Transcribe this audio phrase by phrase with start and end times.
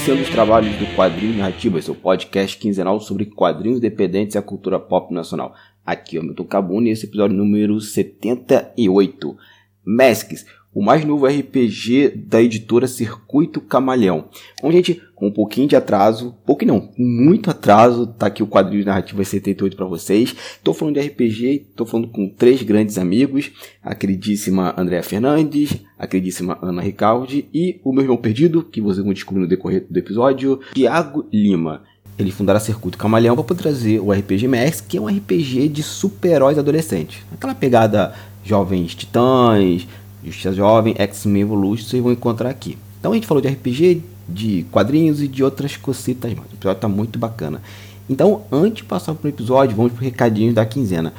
[0.00, 4.80] iniciando os trabalhos do Quadrinho Narrativa, seu podcast quinzenal sobre quadrinhos independentes e a cultura
[4.80, 5.54] pop nacional.
[5.84, 9.36] Aqui é o Milton Cabuni esse episódio número 78.
[9.84, 14.30] Masks, o mais novo RPG da editora Circuito Camaleão.
[14.62, 18.80] Bom, gente, com um pouquinho de atraso, pouco não, muito atraso, tá aqui o quadrinho
[18.80, 20.34] de narrativa 78 para vocês.
[20.64, 23.52] Tô falando de RPG, tô falando com três grandes amigos,
[23.82, 29.04] a queridíssima Andréa Fernandes, a queridíssima Ana Ricaldi e o meu irmão perdido, que vocês
[29.04, 31.82] vão descobrir no decorrer do episódio, Tiago Lima.
[32.18, 35.82] Ele fundará Circuito Camaleão para poder trazer o RPG Max, que é um RPG de
[35.82, 37.22] super-heróis adolescentes.
[37.30, 39.86] Aquela pegada Jovens Titãs,
[40.24, 42.78] Justiça Jovem, X-Men Evolution, vocês vão encontrar aqui.
[42.98, 44.02] Então a gente falou de RPG,
[44.32, 46.50] de quadrinhos e de outras cositas mais.
[46.50, 47.60] O episódio tá muito bacana.
[48.08, 51.12] Então, antes de passar pro episódio, vamos pro recadinhos da quinzena.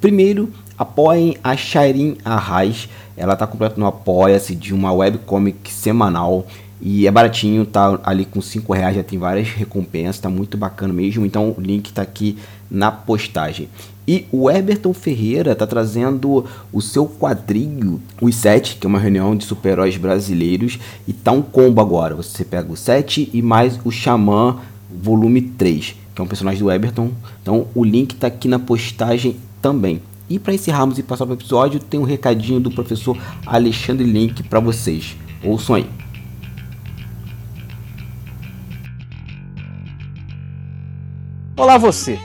[0.00, 2.88] Primeiro, apoiem a Shairin Arraes.
[3.16, 6.46] Ela tá completa no Apoia-se de uma webcomic semanal.
[6.80, 10.92] E é baratinho, tá ali com 5 reais, já tem várias recompensas, tá muito bacana
[10.92, 11.26] mesmo.
[11.26, 12.38] Então o link tá aqui
[12.70, 13.68] na postagem.
[14.06, 19.36] E o Eberton Ferreira tá trazendo o seu quadrinho, os 7, que é uma reunião
[19.36, 20.78] de super-heróis brasileiros.
[21.06, 22.14] E tá um combo agora.
[22.14, 26.70] Você pega o 7 e mais o Xamã volume 3, que é um personagem do
[26.70, 27.10] Eberton.
[27.42, 30.00] Então o link tá aqui na postagem também.
[30.30, 34.42] E para encerrarmos e passar para o episódio, tem um recadinho do professor Alexandre Link
[34.42, 35.16] para vocês.
[35.44, 35.86] Ouçam aí.
[41.56, 42.18] Olá você!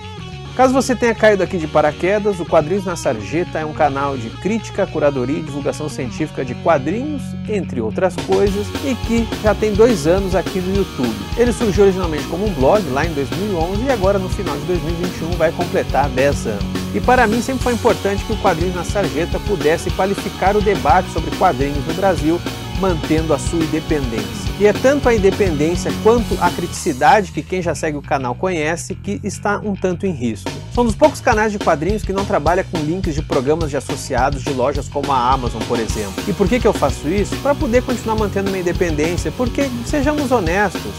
[0.55, 4.29] Caso você tenha caído aqui de paraquedas, o Quadrinhos na Sarjeta é um canal de
[4.29, 10.05] crítica, curadoria e divulgação científica de quadrinhos, entre outras coisas, e que já tem dois
[10.05, 11.15] anos aqui no YouTube.
[11.37, 15.31] Ele surgiu originalmente como um blog lá em 2011 e agora no final de 2021
[15.31, 16.65] vai completar 10 anos.
[16.93, 21.09] E para mim sempre foi importante que o Quadrinhos na Sarjeta pudesse qualificar o debate
[21.09, 22.39] sobre quadrinhos no Brasil,
[22.83, 24.51] mantendo a sua independência.
[24.59, 28.93] E é tanto a independência quanto a criticidade que quem já segue o canal conhece
[28.93, 30.51] que está um tanto em risco.
[30.73, 34.43] São dos poucos canais de quadrinhos que não trabalha com links de programas de associados
[34.43, 36.21] de lojas como a Amazon, por exemplo.
[36.27, 37.33] E por que, que eu faço isso?
[37.37, 40.91] Para poder continuar mantendo minha independência, porque sejamos honestos,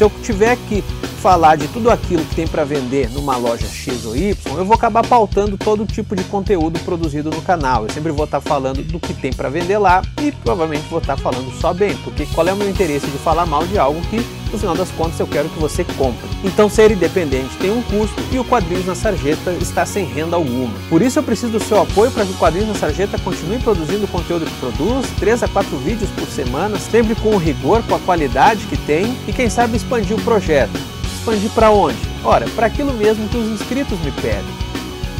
[0.00, 0.80] se eu tiver que
[1.20, 4.74] falar de tudo aquilo que tem para vender numa loja X ou Y, eu vou
[4.74, 7.82] acabar pautando todo tipo de conteúdo produzido no canal.
[7.82, 11.00] Eu sempre vou estar tá falando do que tem para vender lá e provavelmente vou
[11.00, 13.78] estar tá falando só bem, porque qual é o meu interesse de falar mal de
[13.78, 16.28] algo que no final das contas eu quero que você compre.
[16.44, 20.72] Então ser independente tem um custo e o Quadrinhos na Sarjeta está sem renda alguma.
[20.88, 24.04] Por isso eu preciso do seu apoio para que o Quadrinhos na Sarjeta continue produzindo
[24.04, 27.94] o conteúdo que produz, 3 a 4 vídeos por semana, sempre com o rigor, com
[27.94, 30.78] a qualidade que tem e quem sabe expandir o projeto.
[31.18, 31.98] Expandir para onde?
[32.24, 34.70] Ora, para aquilo mesmo que os inscritos me pedem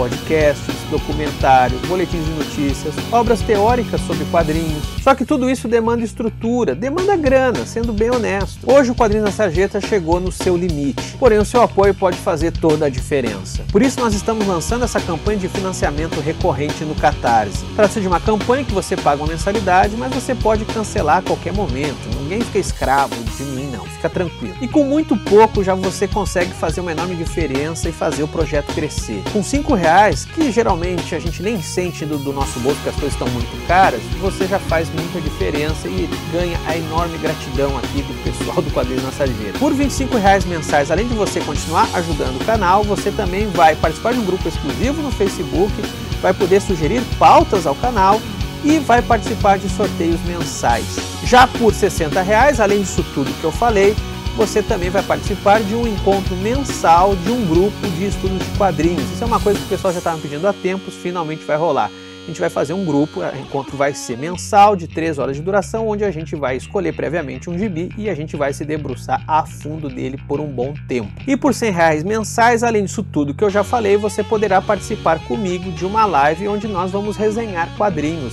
[0.01, 4.83] podcasts, documentários, boletins de notícias, obras teóricas sobre quadrinhos.
[5.03, 8.71] Só que tudo isso demanda estrutura, demanda grana, sendo bem honesto.
[8.71, 12.53] Hoje o Quadrinho da Sarjeta chegou no seu limite, porém o seu apoio pode fazer
[12.53, 13.65] toda a diferença.
[13.71, 17.65] Por isso nós estamos lançando essa campanha de financiamento recorrente no Catarse.
[17.75, 21.53] Trata-se de uma campanha que você paga uma mensalidade, mas você pode cancelar a qualquer
[21.53, 22.09] momento.
[22.21, 23.85] Ninguém fica escravo de mim, não.
[23.85, 24.55] Fica tranquilo.
[24.61, 28.73] E com muito pouco já você consegue fazer uma enorme diferença e fazer o projeto
[28.75, 29.23] crescer.
[29.33, 32.91] Com 5 reais reais, que geralmente a gente nem sente do, do nosso bolso porque
[32.91, 37.77] as coisas estão muito caras, você já faz muita diferença e ganha a enorme gratidão
[37.79, 39.59] aqui do pessoal do Quadrinho na Sarjeira.
[39.59, 44.13] Por 25 reais mensais, além de você continuar ajudando o canal, você também vai participar
[44.13, 45.73] de um grupo exclusivo no Facebook,
[46.21, 48.21] vai poder sugerir pautas ao canal
[48.65, 50.85] e vai participar de sorteios mensais.
[51.25, 53.95] Já por 60 reais, além disso tudo que eu falei,
[54.37, 59.03] você também vai participar de um encontro mensal de um grupo de estudos de quadrinhos.
[59.13, 61.91] Isso é uma coisa que o pessoal já estava pedindo há tempos, finalmente vai rolar.
[62.31, 65.89] Gente vai fazer um grupo, o encontro vai ser mensal, de 3 horas de duração,
[65.89, 69.45] onde a gente vai escolher previamente um gibi e a gente vai se debruçar a
[69.45, 71.11] fundo dele por um bom tempo.
[71.27, 75.19] E por 100 reais mensais, além disso tudo que eu já falei, você poderá participar
[75.27, 78.33] comigo de uma live onde nós vamos resenhar quadrinhos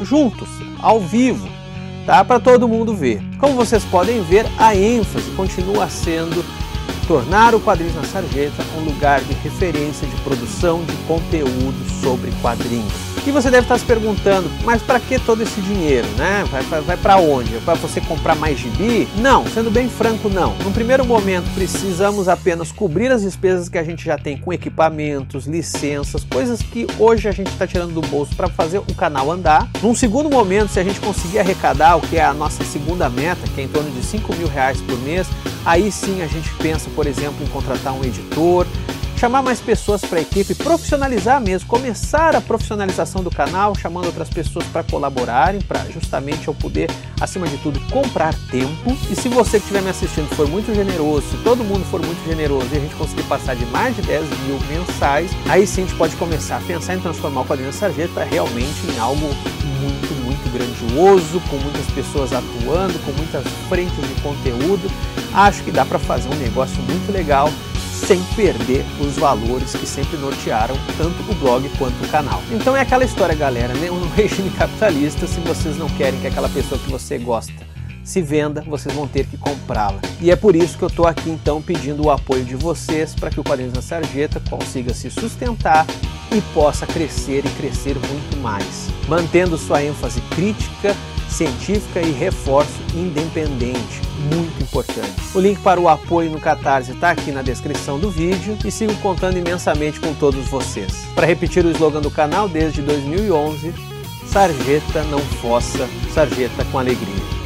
[0.00, 0.48] juntos,
[0.80, 1.48] ao vivo
[2.06, 2.24] tá?
[2.24, 3.20] Para todo mundo ver.
[3.40, 6.44] Como vocês podem ver, a ênfase continua sendo
[7.08, 13.11] tornar o Quadrinhos na Sarjeta um lugar de referência de produção de conteúdo sobre quadrinhos.
[13.24, 16.44] E você deve estar se perguntando, mas para que todo esse dinheiro, né?
[16.50, 17.52] Vai, vai, vai para onde?
[17.60, 19.06] Para você comprar mais gibi?
[19.18, 20.56] Não, sendo bem franco, não.
[20.56, 25.46] No primeiro momento, precisamos apenas cobrir as despesas que a gente já tem com equipamentos,
[25.46, 29.70] licenças, coisas que hoje a gente está tirando do bolso para fazer o canal andar.
[29.80, 33.46] Num segundo momento, se a gente conseguir arrecadar o que é a nossa segunda meta,
[33.54, 35.28] que é em torno de 5 mil reais por mês,
[35.64, 38.66] aí sim a gente pensa, por exemplo, em contratar um editor,
[39.22, 44.28] chamar mais pessoas para a equipe, profissionalizar mesmo, começar a profissionalização do canal, chamando outras
[44.28, 46.90] pessoas para colaborarem, para justamente eu poder,
[47.20, 48.98] acima de tudo, comprar tempo.
[49.08, 52.20] E se você que estiver me assistindo for muito generoso, se todo mundo for muito
[52.28, 55.86] generoso e a gente conseguir passar de mais de 10 mil mensais, aí sim a
[55.86, 59.28] gente pode começar a pensar em transformar o Quadrinho Sarjeta realmente em algo
[59.80, 64.90] muito, muito grandioso, com muitas pessoas atuando, com muitas frentes de conteúdo.
[65.32, 67.48] Acho que dá para fazer um negócio muito legal
[68.06, 72.42] sem perder os valores que sempre nortearam tanto o blog quanto o canal.
[72.50, 73.90] Então é aquela história, galera, né?
[73.90, 77.71] Um regime capitalista, se vocês não querem que aquela pessoa que você gosta
[78.04, 80.00] se venda, vocês vão ter que comprá-la.
[80.20, 83.30] E é por isso que eu estou aqui então pedindo o apoio de vocês para
[83.30, 85.86] que o Quadrinhos na Sarjeta consiga se sustentar
[86.30, 90.96] e possa crescer e crescer muito mais, mantendo sua ênfase crítica,
[91.28, 94.00] científica e reforço independente,
[94.34, 95.12] muito importante.
[95.34, 98.94] O link para o apoio no Catarse está aqui na descrição do vídeo e sigo
[98.96, 100.92] contando imensamente com todos vocês.
[101.14, 103.74] Para repetir o slogan do canal desde 2011,
[104.26, 107.42] Sarjeta não fossa, sarjeta com alegria.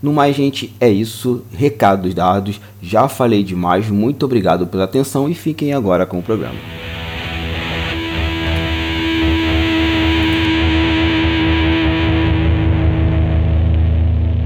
[0.00, 1.44] No mais, gente, é isso.
[1.52, 2.60] Recados dados.
[2.80, 3.90] Já falei demais.
[3.90, 6.58] Muito obrigado pela atenção e fiquem agora com o programa.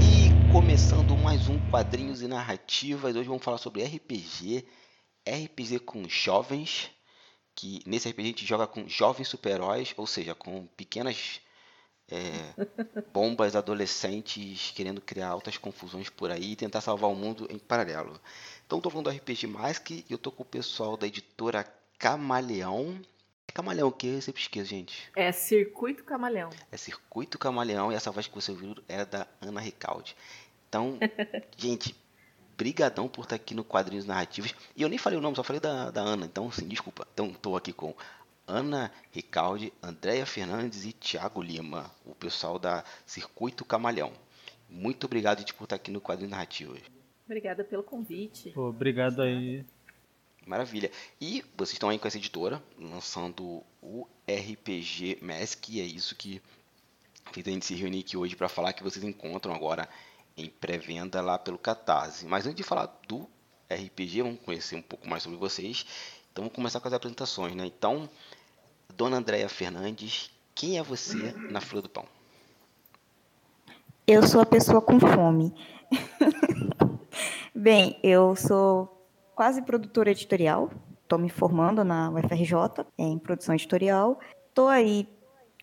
[0.01, 3.15] E começando mais um Quadrinhos e Narrativas.
[3.15, 4.65] Hoje vamos falar sobre RPG.
[5.23, 6.89] RPG com jovens.
[7.55, 11.39] Que nesse RPG a gente joga com jovens super-heróis, ou seja, com pequenas
[12.09, 12.53] é,
[13.13, 18.19] bombas adolescentes querendo criar altas confusões por aí e tentar salvar o mundo em paralelo.
[18.65, 21.65] Então estou falando do RPG Mask e eu tô com o pessoal da editora
[21.97, 22.99] Camaleão.
[23.47, 24.07] É Camaleão o que?
[24.07, 25.09] Eu sempre esqueço, gente.
[25.15, 26.49] É Circuito Camaleão.
[26.71, 30.15] É Circuito Camaleão e essa voz que você ouviu é da Ana Ricaldi.
[30.67, 30.97] Então,
[31.57, 31.95] gente,
[32.57, 34.55] brigadão por estar aqui no Quadrinhos Narrativos.
[34.75, 37.07] E eu nem falei o nome, só falei da, da Ana, então, sim, desculpa.
[37.13, 37.93] Então, estou aqui com
[38.47, 44.11] Ana Ricaldi, Andréia Fernandes e Tiago Lima, o pessoal da Circuito Camalhão.
[44.69, 46.77] Muito obrigado gente, por estar aqui no Quadrinho Narrativo.
[47.25, 48.51] Obrigada pelo convite.
[48.57, 49.65] obrigado aí.
[50.45, 50.91] Maravilha.
[51.21, 56.41] E vocês estão aí com essa editora, lançando o RPG Mask, e é isso que
[57.31, 59.87] fez a gente se reunir aqui hoje para falar que vocês encontram agora
[60.35, 62.25] em pré-venda lá pelo Catarse.
[62.25, 63.29] Mas antes de falar do
[63.71, 65.85] RPG, vamos conhecer um pouco mais sobre vocês.
[66.31, 67.65] Então vamos começar com as apresentações, né?
[67.65, 68.09] Então,
[68.95, 72.05] Dona Andréia Fernandes, quem é você na fila do pão?
[74.05, 75.53] Eu sou a pessoa com fome.
[77.55, 80.71] Bem, eu sou quase produtora editorial,
[81.01, 84.19] estou me formando na UFRJ em produção editorial.
[84.49, 85.07] Estou aí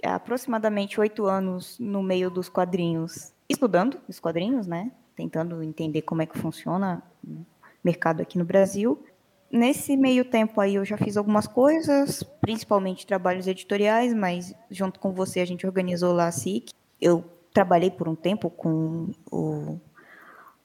[0.04, 4.90] há aproximadamente oito anos no meio dos quadrinhos, estudando os quadrinhos, né?
[5.14, 7.44] Tentando entender como é que funciona o
[7.84, 9.04] mercado aqui no Brasil.
[9.50, 15.12] Nesse meio tempo aí eu já fiz algumas coisas, principalmente trabalhos editoriais, mas junto com
[15.12, 16.70] você a gente organizou lá a SIC.
[17.00, 19.80] Eu trabalhei por um tempo com o,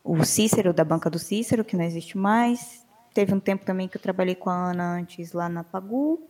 [0.03, 2.85] o Cícero, da Banca do Cícero, que não existe mais.
[3.11, 6.21] Teve um tempo também que eu trabalhei com a Ana antes lá na Pagu.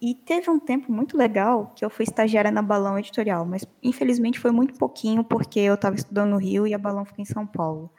[0.00, 4.38] E teve um tempo muito legal que eu fui estagiária na Balão Editorial, mas infelizmente
[4.38, 7.46] foi muito pouquinho porque eu estava estudando no Rio e a Balão fica em São
[7.46, 7.90] Paulo.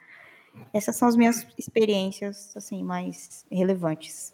[0.73, 4.33] Essas são as minhas experiências assim mais relevantes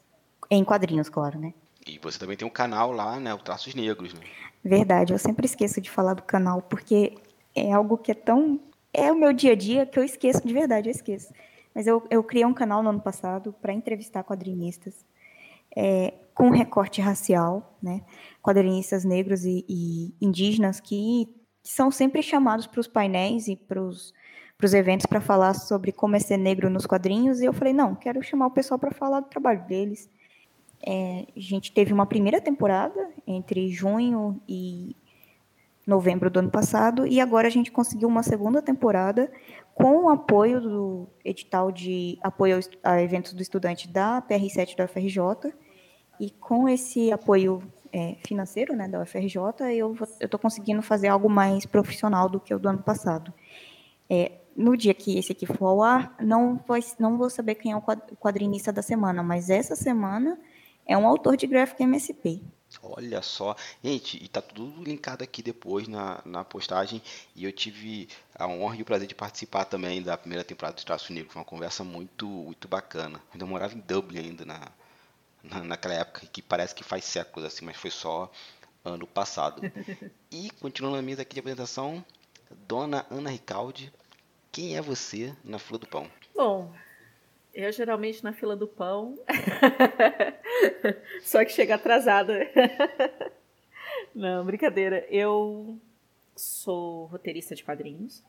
[0.49, 1.53] em quadrinhos, claro, né?
[1.87, 4.21] E você também tem um canal lá, né, o Traços Negros, né?
[4.63, 7.15] Verdade, eu sempre esqueço de falar do canal porque
[7.55, 8.59] é algo que é tão
[8.93, 11.33] é o meu dia a dia que eu esqueço de verdade, eu esqueço.
[11.73, 15.05] Mas eu, eu criei um canal no ano passado para entrevistar quadrinistas
[15.75, 18.01] é, com recorte racial, né?
[18.41, 24.13] Quadrinistas negros e, e indígenas que são sempre chamados para os painéis e para os
[24.61, 27.73] para os eventos para falar sobre como é ser negro nos quadrinhos, e eu falei,
[27.73, 30.07] não, quero chamar o pessoal para falar do trabalho deles.
[30.85, 34.95] É, a gente teve uma primeira temporada entre junho e
[35.85, 39.31] novembro do ano passado, e agora a gente conseguiu uma segunda temporada
[39.73, 45.55] com o apoio do edital de apoio a eventos do estudante da PR7 da UFRJ,
[46.19, 51.65] e com esse apoio é, financeiro né, da UFRJ, eu estou conseguindo fazer algo mais
[51.65, 53.33] profissional do que o do ano passado.
[54.07, 57.71] É, no dia que esse aqui for ao ar, não, vai, não vou saber quem
[57.71, 60.39] é o quadrinista da semana, mas essa semana
[60.85, 62.41] é um autor de gráfico MSP.
[62.81, 67.01] Olha só, gente, e tá tudo linkado aqui depois na, na postagem.
[67.35, 70.85] E eu tive a honra e o prazer de participar também da primeira temporada do
[70.85, 71.31] Traço Negro.
[71.31, 73.17] Foi uma conversa muito, muito bacana.
[73.17, 74.71] Eu ainda morava em Dublin ainda na,
[75.43, 78.31] na, naquela época, que parece que faz séculos assim, mas foi só
[78.85, 79.61] ano passado.
[80.31, 82.03] e continuando a mesa aqui de apresentação,
[82.67, 83.91] Dona Ana Ricaldi,
[84.51, 86.09] quem é você na fila do pão?
[86.35, 86.73] Bom,
[87.53, 89.17] Eu geralmente na fila do pão.
[91.21, 92.39] Só que chega atrasada.
[94.15, 95.05] Não, brincadeira.
[95.09, 95.77] Eu
[96.35, 98.23] sou roteirista de quadrinhos.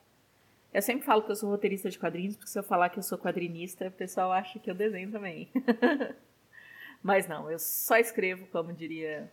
[0.72, 3.02] Eu sempre falo que eu sou roteirista de quadrinhos, porque se eu falar que eu
[3.02, 5.50] sou quadrinista, o pessoal acha que eu desenho também.
[7.02, 9.30] Mas não, eu só escrevo, como diria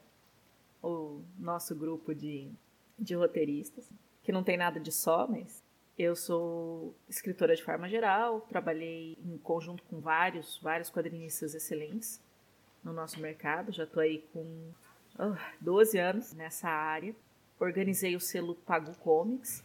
[0.83, 2.51] o nosso grupo de,
[2.97, 3.89] de roteiristas,
[4.23, 5.63] que não tem nada de só, mas
[5.99, 12.23] eu sou escritora de forma geral, trabalhei em conjunto com vários, vários quadrinistas excelentes
[12.81, 14.71] no nosso mercado, já estou aí com
[15.19, 17.13] oh, 12 anos nessa área.
[17.59, 19.61] Organizei o selo Pago Comics,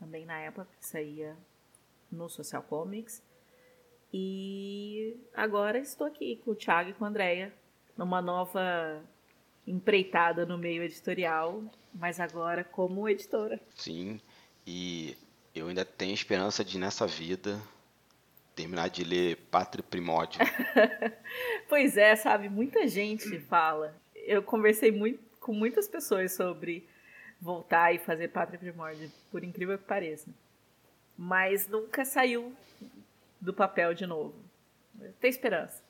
[0.00, 1.36] também na época que saía
[2.10, 3.22] no Social Comics.
[4.12, 7.54] E agora estou aqui com o Thiago e com a Andrea
[7.96, 9.04] numa nova
[9.64, 11.62] empreitada no meio editorial,
[11.94, 13.60] mas agora como editora.
[13.76, 14.20] Sim,
[14.66, 15.16] e
[15.56, 17.60] eu ainda tenho esperança de nessa vida
[18.54, 20.40] terminar de ler Pátria Primórdio.
[21.68, 23.94] pois é, sabe, muita gente fala.
[24.14, 26.86] Eu conversei muito, com muitas pessoas sobre
[27.40, 30.30] voltar e fazer Pátria Primórdia, por incrível que pareça.
[31.16, 32.54] Mas nunca saiu
[33.40, 34.34] do papel de novo.
[35.20, 35.82] Tem esperança.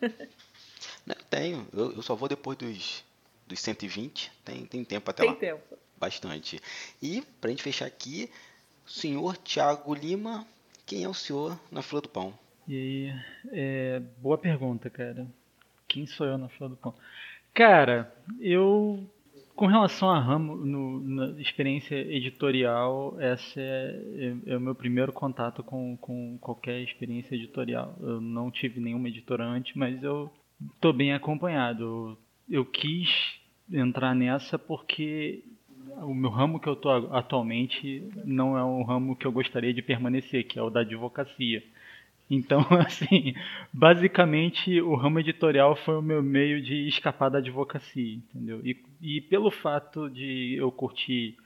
[1.04, 1.66] Não, tenho.
[1.72, 3.04] Eu, eu, só vou depois dos,
[3.46, 4.32] dos 120.
[4.44, 5.36] Tem, tem tempo até tem lá.
[5.36, 5.78] Tem tempo.
[5.96, 6.60] Bastante.
[7.02, 8.30] E, pra gente fechar aqui,
[8.90, 10.44] senhor Tiago Lima,
[10.84, 12.34] quem é o senhor na fila do pão?
[12.66, 13.14] E aí,
[13.52, 15.26] é, boa pergunta, cara.
[15.86, 16.94] Quem sou eu na fila do pão?
[17.54, 19.08] Cara, eu
[19.54, 25.12] com relação a ramo, no, na experiência editorial, essa é, é, é, o meu primeiro
[25.12, 27.94] contato com, com qualquer experiência editorial.
[28.00, 30.30] Eu não tive nenhuma editora antes, mas eu
[30.74, 32.16] estou bem acompanhado.
[32.48, 33.10] Eu, eu, quis
[33.70, 35.44] entrar nessa porque
[36.02, 39.82] o meu ramo que eu estou atualmente não é um ramo que eu gostaria de
[39.82, 41.62] permanecer, que é o da advocacia.
[42.30, 43.34] Então, assim,
[43.72, 48.60] basicamente o ramo editorial foi o meu meio de escapar da advocacia, entendeu?
[48.64, 51.36] E, e pelo fato de eu curtir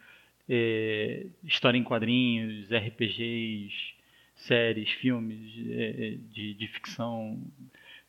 [0.48, 3.94] é, história em quadrinhos, RPGs,
[4.34, 7.40] séries, filmes é, de, de ficção,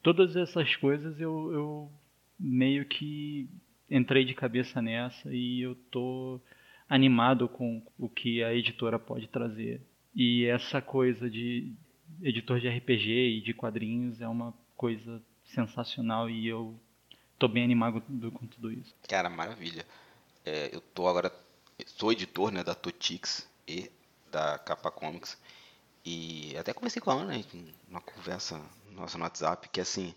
[0.03, 1.91] todas essas coisas eu, eu
[2.39, 3.49] meio que
[3.89, 6.39] entrei de cabeça nessa e eu tô
[6.89, 9.81] animado com o que a editora pode trazer.
[10.15, 11.73] E essa coisa de,
[12.21, 16.79] editor de RPG e de quadrinhos é uma coisa sensacional e eu
[17.37, 18.01] tô bem animado
[18.31, 18.93] com tudo isso.
[19.07, 19.85] Cara, maravilha.
[20.45, 21.31] É, eu tô agora,
[21.85, 23.89] sou editor né, da Totix e
[24.31, 25.37] da Capa Comics
[26.05, 27.43] e até conversei com a Ana
[27.89, 28.61] numa conversa
[28.91, 30.13] nossa no WhatsApp que assim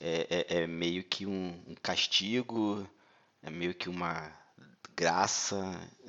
[0.00, 2.86] é, é, é meio que um, um, castigo,
[3.46, 4.30] é meio que uma
[4.96, 5.56] graça,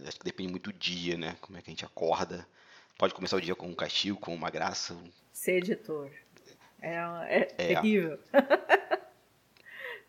[0.06, 1.38] acho que depende muito do dia, né?
[1.42, 2.46] Como é que a gente acorda
[2.98, 4.98] pode começar o dia com um castigo, com uma graça.
[5.32, 6.10] Ser editor.
[6.82, 7.76] É, é, é.
[7.76, 8.20] terrível.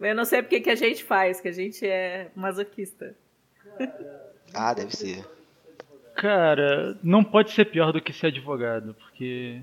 [0.01, 3.17] Eu não sei porque que a gente faz, que a gente é masoquista.
[4.55, 5.27] Ah, deve ser.
[6.15, 9.61] Cara, não pode ser pior do que ser advogado, porque.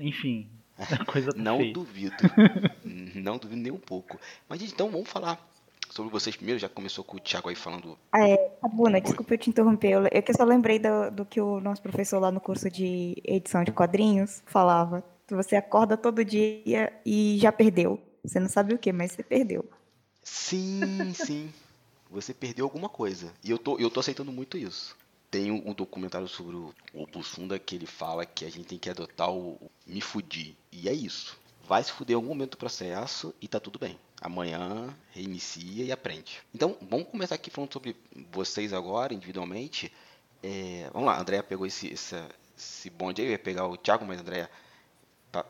[0.00, 1.72] Enfim, a coisa tá Não feia.
[1.72, 2.16] duvido.
[3.14, 4.18] não duvido nem um pouco.
[4.48, 5.38] Mas então vamos falar
[5.90, 7.98] sobre vocês primeiro, já começou com o Thiago aí falando.
[8.12, 9.90] Ah, é, Abuna, desculpa eu te interromper.
[9.90, 13.20] Eu, eu que só lembrei do, do, que o nosso professor lá no curso de
[13.24, 15.04] edição de quadrinhos falava.
[15.28, 18.00] Você acorda todo dia e já perdeu.
[18.24, 19.68] Você não sabe o que, mas você perdeu.
[20.22, 21.52] Sim, sim.
[22.10, 23.32] Você perdeu alguma coisa.
[23.42, 24.96] E eu tô, eu tô aceitando muito isso.
[25.30, 28.78] Tem um, um documentário sobre o, o Bussunda que ele fala que a gente tem
[28.78, 30.56] que adotar o, o me fudir.
[30.72, 31.38] E é isso.
[31.68, 35.92] Vai se fuder em algum momento do processo e tá tudo bem amanhã reinicia e
[35.92, 36.40] aprende.
[36.54, 37.96] Então, vamos começar aqui falando sobre
[38.30, 39.92] vocês agora, individualmente.
[40.42, 42.16] É, vamos lá, a Andrea pegou esse, esse,
[42.56, 44.50] esse bonde aí, eu ia pegar o Thiago, mas a Andrea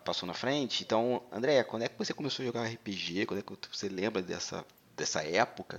[0.05, 0.83] passou na frente.
[0.83, 3.27] Então, Andrea, quando é que você começou a jogar RPG?
[3.27, 4.65] Quando é que você lembra dessa,
[4.97, 5.79] dessa época?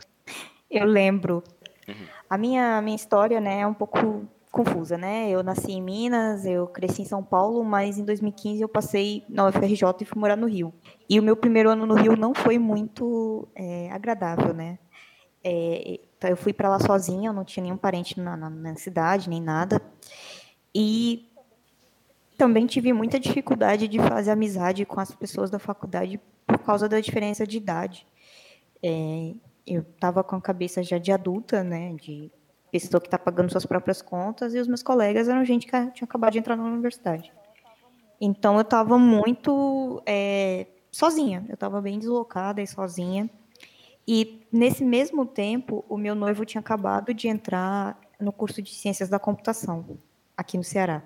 [0.69, 1.43] Eu lembro.
[1.87, 2.07] Uhum.
[2.29, 5.29] A minha, minha história né, é um pouco confusa, né?
[5.29, 9.47] Eu nasci em Minas, eu cresci em São Paulo, mas em 2015 eu passei na
[9.47, 10.73] UFRJ e fui morar no Rio.
[11.09, 14.77] E o meu primeiro ano no Rio não foi muito é, agradável, né?
[15.43, 18.75] É, então eu fui para lá sozinha, eu não tinha nenhum parente na, na, na,
[18.75, 19.81] cidade, nem nada.
[20.75, 21.25] E
[22.37, 26.99] também tive muita dificuldade de fazer amizade com as pessoas da faculdade por causa da
[26.99, 28.05] diferença de idade.
[28.83, 29.33] É,
[29.65, 31.93] eu estava com a cabeça já de adulta, né?
[31.93, 32.29] De
[32.71, 36.05] pessoa que está pagando suas próprias contas, e os meus colegas eram gente que tinha
[36.05, 37.31] acabado de entrar na universidade.
[38.19, 43.29] Então eu estava muito é, sozinha, eu estava bem deslocada e sozinha.
[44.07, 49.09] E nesse mesmo tempo, o meu noivo tinha acabado de entrar no curso de Ciências
[49.09, 49.97] da Computação,
[50.37, 51.03] aqui no Ceará.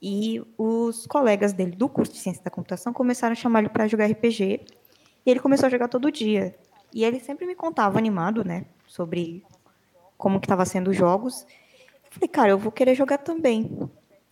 [0.00, 3.88] E os colegas dele do curso de ciência da computação começaram a chamar ele para
[3.88, 4.60] jogar RPG.
[5.24, 6.54] E ele começou a jogar todo dia.
[6.92, 9.44] E ele sempre me contava animado, né, sobre
[10.16, 11.46] como que estava sendo os jogos.
[12.10, 13.88] Falei, cara, eu vou querer jogar também.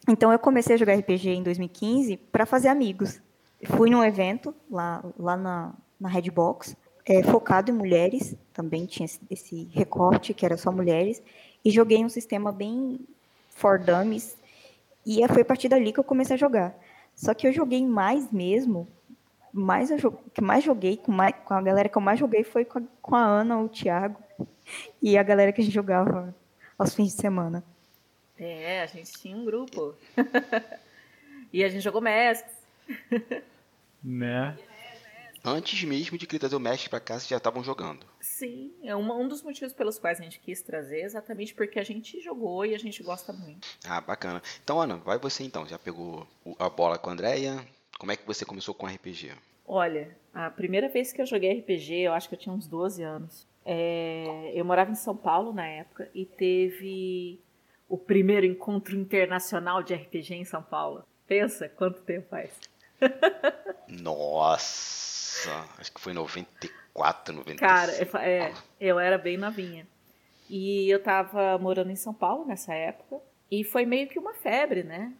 [0.09, 3.21] Então eu comecei a jogar RPG em 2015 para fazer amigos.
[3.65, 6.77] Fui num evento lá, lá na, na Redbox,
[7.07, 11.23] é, focado em mulheres, também tinha esse, esse, recorte que era só mulheres,
[11.65, 13.01] e joguei um sistema bem
[13.49, 14.37] for dummies,
[15.07, 16.75] e foi a partir dali que eu comecei a jogar.
[17.15, 18.89] Só que eu joguei mais mesmo,
[19.55, 22.65] mais eu que mais joguei, com, mais, com a galera que eu mais joguei foi
[22.65, 24.21] com a, com a Ana, o Thiago,
[25.01, 26.35] e a galera que a gente jogava
[26.77, 27.63] aos fins de semana.
[28.37, 29.95] É, a gente tinha um grupo.
[31.53, 32.53] e a gente jogou Masks.
[34.03, 34.59] né?
[35.45, 38.07] Antes mesmo de querer trazer o Magic pra cá, vocês já estavam jogando.
[38.19, 41.85] Sim, é um, um dos motivos pelos quais a gente quis trazer, exatamente porque a
[41.85, 43.69] gente jogou e a gente gosta muito.
[43.87, 44.43] Ah, bacana.
[44.65, 45.67] Então, Ana, vai você então.
[45.67, 46.27] Já pegou
[46.59, 47.65] a bola com a Andrea?
[47.99, 49.33] Como é que você começou com RPG?
[49.67, 53.03] Olha, a primeira vez que eu joguei RPG, eu acho que eu tinha uns 12
[53.03, 53.47] anos.
[53.65, 57.41] É, eu morava em São Paulo na época e teve
[57.89, 61.05] o primeiro encontro internacional de RPG em São Paulo.
[61.27, 62.51] Pensa quanto tempo faz.
[63.89, 67.59] Nossa, acho que foi 94, 95.
[67.59, 69.87] Cara, é, eu era bem novinha.
[70.49, 73.19] E eu tava morando em São Paulo nessa época.
[73.51, 75.13] E foi meio que uma febre, né?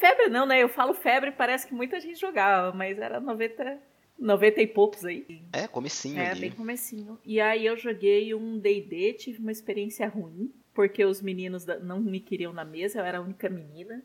[0.00, 0.62] Febre não, né?
[0.62, 3.78] Eu falo febre, parece que muita gente jogava, mas era 90,
[4.18, 5.42] 90 e poucos aí.
[5.52, 6.40] É, comecinho É, ali.
[6.40, 7.18] bem comecinho.
[7.22, 12.18] E aí eu joguei um D&D, tive uma experiência ruim, porque os meninos não me
[12.18, 14.02] queriam na mesa, eu era a única menina.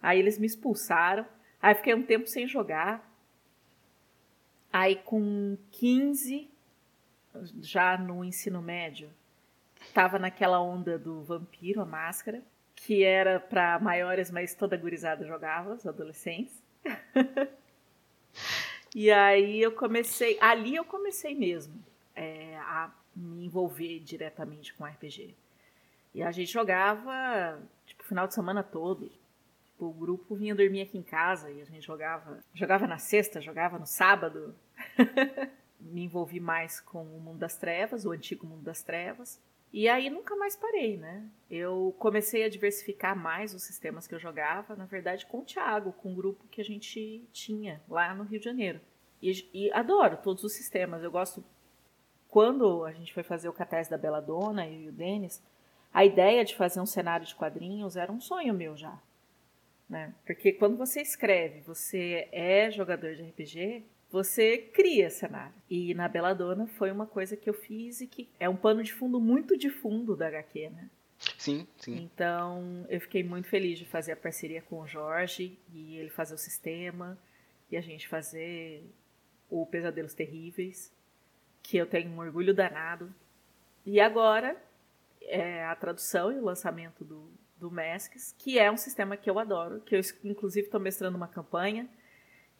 [0.00, 1.26] Aí eles me expulsaram.
[1.60, 3.04] Aí fiquei um tempo sem jogar.
[4.72, 6.48] Aí com 15,
[7.60, 9.10] já no ensino médio,
[9.92, 12.40] tava naquela onda do vampiro, a máscara,
[12.84, 16.62] que era para maiores, mas toda gurizada jogava, os adolescentes.
[18.94, 21.74] e aí eu comecei, ali eu comecei mesmo
[22.14, 25.34] é, a me envolver diretamente com RPG.
[26.14, 29.08] E a gente jogava, tipo, final de semana todo.
[29.08, 32.40] Tipo, o grupo vinha dormir aqui em casa e a gente jogava.
[32.54, 34.54] Jogava na sexta, jogava no sábado.
[35.78, 39.40] Me envolvi mais com o mundo das trevas, o antigo mundo das trevas.
[39.72, 41.24] E aí nunca mais parei, né?
[41.48, 45.92] Eu comecei a diversificar mais os sistemas que eu jogava, na verdade, com o Thiago,
[45.92, 48.80] com o grupo que a gente tinha lá no Rio de Janeiro.
[49.22, 51.02] E, e adoro todos os sistemas.
[51.02, 51.44] Eu gosto.
[52.28, 55.42] Quando a gente foi fazer o Catés da Bela Dona e o Denis,
[55.92, 58.98] a ideia de fazer um cenário de quadrinhos era um sonho meu já.
[59.88, 60.14] Né?
[60.24, 65.54] Porque quando você escreve, você é jogador de RPG, você cria cenário.
[65.68, 68.92] E na Dona foi uma coisa que eu fiz e que é um pano de
[68.92, 70.90] fundo muito de fundo da HQ, né?
[71.38, 71.96] Sim, sim.
[71.96, 76.34] Então eu fiquei muito feliz de fazer a parceria com o Jorge e ele fazer
[76.34, 77.18] o sistema
[77.70, 78.84] e a gente fazer
[79.48, 80.92] o Pesadelos Terríveis,
[81.62, 83.12] que eu tenho um orgulho danado.
[83.84, 84.56] E agora
[85.22, 89.38] é a tradução e o lançamento do, do Masks, que é um sistema que eu
[89.38, 91.88] adoro, que eu inclusive estou mestrando uma campanha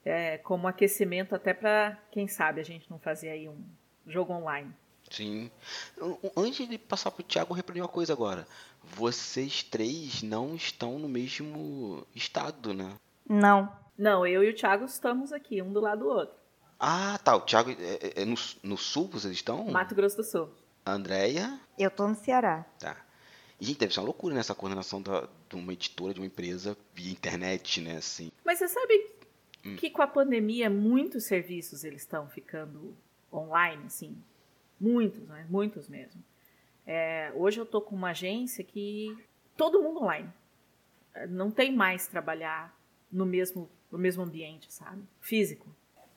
[0.05, 3.63] é, como aquecimento até para, quem sabe, a gente não fazer aí um
[4.05, 4.73] jogo online.
[5.09, 5.51] Sim.
[6.37, 8.47] Antes de passar para o Thiago, eu reprendi uma coisa agora.
[8.81, 12.95] Vocês três não estão no mesmo estado, né?
[13.27, 13.71] Não.
[13.97, 16.35] Não, eu e o Thiago estamos aqui, um do lado do outro.
[16.79, 17.35] Ah, tá.
[17.35, 19.65] O Thiago é, é, é no, no sul vocês estão?
[19.65, 20.49] Mato Grosso do Sul.
[20.85, 21.59] Andréia?
[21.77, 22.65] Eu tô no Ceará.
[22.79, 22.97] Tá.
[23.59, 26.75] E, gente, deve ser uma loucura nessa coordenação da, de uma editora, de uma empresa
[26.95, 28.31] via internet, né, assim.
[28.43, 29.11] Mas você sabe
[29.65, 29.75] hum.
[29.75, 32.95] que com a pandemia muitos serviços eles estão ficando
[33.31, 34.17] online, assim.
[34.79, 35.45] Muitos, né?
[35.49, 36.23] Muitos mesmo.
[36.85, 39.15] É, hoje eu tô com uma agência que
[39.55, 40.29] todo mundo online.
[41.29, 42.75] Não tem mais trabalhar
[43.11, 45.03] no mesmo, no mesmo ambiente, sabe?
[45.19, 45.67] Físico.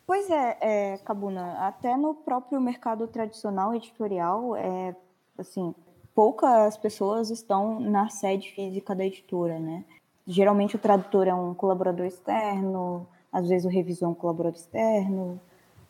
[0.06, 4.94] Pois é, é, Cabuna, até no próprio mercado tradicional editorial, é,
[5.38, 5.74] assim,
[6.14, 9.84] poucas pessoas estão na sede física da editora, né?
[10.26, 15.38] Geralmente o tradutor é um colaborador externo, às vezes o revisor é um colaborador externo.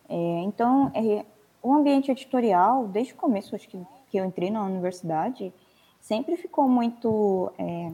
[0.09, 1.25] É, então, é,
[1.63, 3.79] o ambiente editorial, desde o começo, acho que,
[4.11, 5.53] que eu entrei na universidade,
[6.01, 7.93] sempre ficou muito é,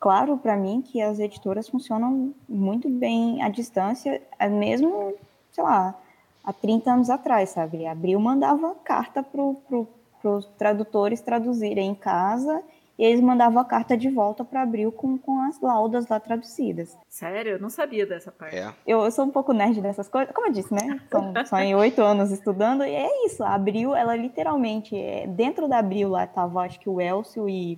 [0.00, 5.14] claro para mim que as editoras funcionam muito bem à distância, é mesmo
[5.52, 5.94] sei lá,
[6.42, 7.86] há 30 anos atrás, sabe?
[7.86, 9.86] Abril mandava carta para pro,
[10.24, 12.62] os tradutores traduzirem em casa
[13.02, 16.96] e eles mandavam a carta de volta para Abril com, com as laudas lá traduzidas.
[17.08, 17.54] Sério?
[17.54, 18.54] Eu não sabia dessa parte.
[18.54, 18.72] É.
[18.86, 21.00] Eu, eu, sou um pouco nerd dessas coisas, como eu disse, né?
[21.10, 23.42] São, só em oito anos estudando, e é isso.
[23.42, 27.76] A Abril, ela literalmente, é, dentro da Abril lá tava, acho que o Elcio e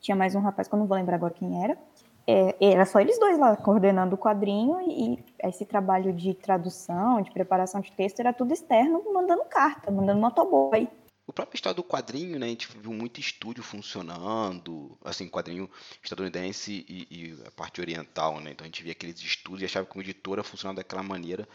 [0.00, 1.76] tinha mais um rapaz que eu não vou lembrar agora quem era.
[2.24, 7.32] é, era só eles dois lá coordenando o quadrinho e esse trabalho de tradução, de
[7.32, 10.88] preparação de texto era tudo externo, mandando carta, mandando motoboy.
[11.26, 12.46] O próprio história do quadrinho, né?
[12.46, 15.68] A gente viu muito estúdio funcionando, assim, quadrinho
[16.02, 18.52] estadunidense e, e, a parte oriental, né?
[18.52, 21.48] Então a gente via aqueles estúdios e achava que uma editora funcionava daquela maneira.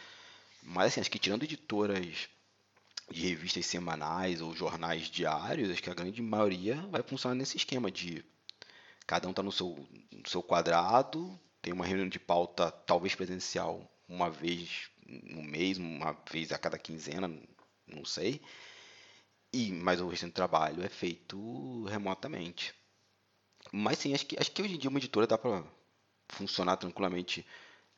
[0.62, 2.30] Mas assim, acho que tirando editoras
[3.10, 7.90] de revistas semanais ou jornais diários, acho que a grande maioria vai funcionar nesse esquema
[7.90, 8.24] de
[9.08, 13.90] cada um está no seu, no seu quadrado, tem uma reunião de pauta talvez presencial
[14.08, 17.30] uma vez no mês, uma vez a cada quinzena,
[17.88, 18.42] não sei.
[19.54, 22.74] E, mas o restante do trabalho é feito remotamente.
[23.72, 25.64] Mas sim, acho que, acho que hoje em dia uma editora dá para
[26.30, 27.46] funcionar tranquilamente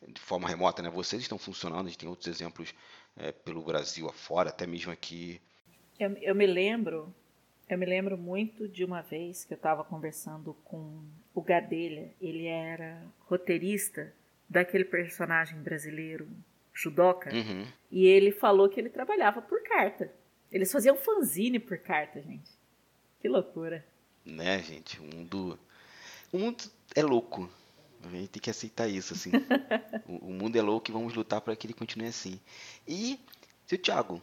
[0.07, 0.89] de forma remota, né?
[0.89, 2.73] Vocês estão funcionando, a gente tem outros exemplos
[3.15, 5.39] é, pelo Brasil afora, até mesmo aqui.
[5.99, 7.13] Eu, eu me lembro,
[7.69, 12.11] eu me lembro muito de uma vez que eu estava conversando com o Gadelha.
[12.19, 14.13] Ele era roteirista
[14.49, 16.27] daquele personagem brasileiro,
[16.73, 17.65] Judoca, uhum.
[17.91, 20.11] e ele falou que ele trabalhava por carta.
[20.53, 22.51] Eles faziam fanzine por carta, gente.
[23.19, 23.83] Que loucura.
[24.23, 24.99] Né, gente?
[24.99, 25.59] O mundo.
[26.31, 26.63] O mundo
[26.95, 27.49] é louco.
[28.03, 29.31] A gente tem que aceitar isso, assim.
[30.07, 32.39] o, o, mundo é louco e vamos lutar para que ele continue assim.
[32.87, 33.19] E,
[33.65, 34.21] seu Thiago,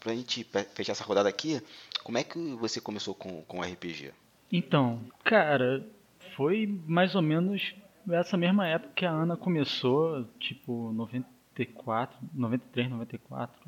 [0.00, 0.42] pra gente
[0.74, 1.62] fechar essa rodada aqui,
[2.02, 4.12] como é que você começou com, com RPG?
[4.50, 5.86] Então, cara,
[6.34, 7.74] foi mais ou menos
[8.10, 13.60] essa mesma época que a Ana começou, tipo 94, 93, 94.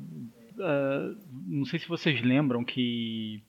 [0.57, 3.41] Uh, não sei se vocês lembram que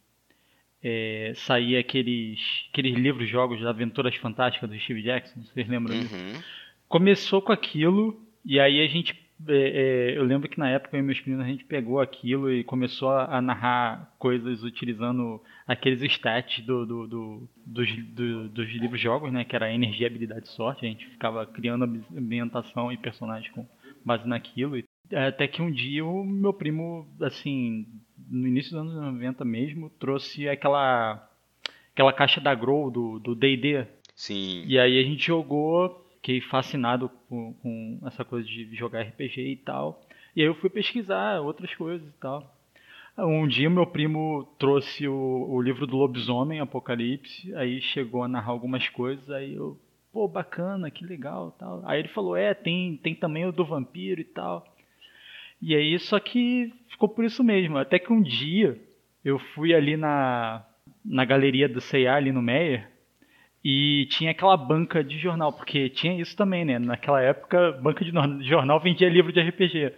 [0.83, 6.15] é, saía aqueles, aqueles livros jogos de aventuras fantásticas do Steve Jackson, vocês lembram disso?
[6.15, 6.43] Uhum.
[6.89, 9.15] Começou com aquilo e aí a gente
[9.49, 12.51] é, é, eu lembro que na época eu e meus primos a gente pegou aquilo
[12.53, 18.69] e começou a, a narrar coisas utilizando aqueles stats do, do, do, dos, do, dos
[18.71, 19.45] livros jogos, né?
[19.45, 20.87] Que era energia, habilidade e sorte.
[20.87, 21.85] A gente ficava criando
[22.17, 23.67] ambientação e personagens com
[24.05, 24.77] base naquilo.
[24.79, 27.87] E até que um dia o meu primo, assim,
[28.29, 31.29] no início dos anos 90 mesmo, trouxe aquela
[31.93, 33.87] aquela caixa da Grow do D&D.
[34.15, 34.65] Sim.
[34.67, 39.57] E aí a gente jogou, fiquei fascinado com, com, essa coisa de jogar RPG e
[39.57, 40.03] tal.
[40.35, 42.53] E aí eu fui pesquisar outras coisas e tal.
[43.17, 48.51] Um dia meu primo trouxe o, o livro do lobisomem, Apocalipse, aí chegou a narrar
[48.51, 49.79] algumas coisas, aí eu,
[50.13, 51.81] pô, bacana, que legal tal.
[51.85, 54.67] Aí ele falou, é, tem, tem também o do vampiro e tal.
[55.67, 57.79] E aí, só que ficou por isso mesmo.
[57.79, 58.79] Até que um dia
[59.25, 60.63] eu fui ali na,
[61.03, 62.87] na galeria do C&A, ali no Meyer,
[63.65, 66.79] e tinha aquela banca de jornal, porque tinha isso também, né?
[66.79, 68.13] Naquela época, banca de
[68.47, 69.95] jornal vendia livro de RPG.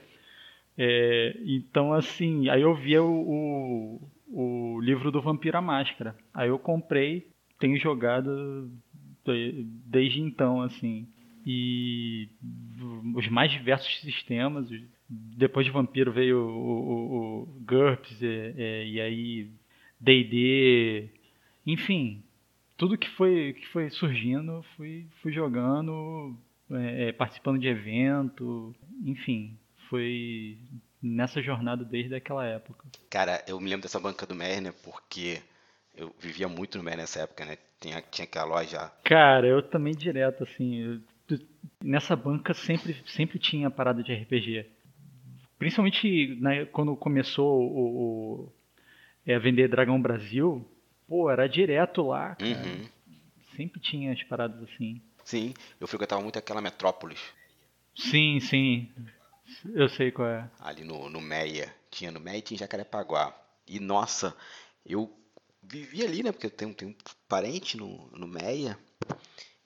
[0.78, 6.14] É, então, assim, aí eu via o, o, o livro do Vampiro Máscara.
[6.32, 7.26] Aí eu comprei,
[7.58, 8.70] tenho jogado
[9.84, 11.08] desde então, assim.
[11.44, 12.28] E
[13.16, 14.70] os mais diversos sistemas,
[15.08, 19.50] depois de Vampiro veio o, o, o GURPS e, e, e aí
[20.00, 21.08] D&D,
[21.66, 22.22] enfim,
[22.76, 26.36] tudo que foi que foi surgindo, fui, fui jogando,
[26.70, 29.56] é, é, participando de evento, enfim,
[29.88, 30.58] foi
[31.02, 32.84] nessa jornada desde aquela época.
[33.08, 35.40] Cara, eu me lembro dessa banca do Merner porque
[35.96, 37.56] eu vivia muito no Merner nessa época, né?
[37.80, 38.90] Tinha, tinha aquela loja.
[39.04, 41.00] Cara, eu também direto, assim.
[41.28, 41.38] Eu,
[41.82, 44.66] nessa banca sempre, sempre tinha parada de RPG.
[45.58, 48.52] Principalmente né, quando começou o, o
[49.26, 50.66] é, a vender Dragão Brasil,
[51.08, 52.86] pô, era direto lá, uhum.
[53.56, 55.00] Sempre tinha as paradas assim.
[55.24, 57.18] Sim, eu frequentava muito aquela Metrópolis.
[57.96, 58.92] Sim, sim.
[59.74, 60.50] Eu sei qual é.
[60.60, 61.74] Ali no, no Meia.
[61.90, 63.34] Tinha no Meia e tinha Jacarepaguá.
[63.66, 64.36] E nossa,
[64.84, 65.10] eu
[65.62, 66.32] vivi ali, né?
[66.32, 68.78] Porque eu tenho, tenho um parente no, no Meia.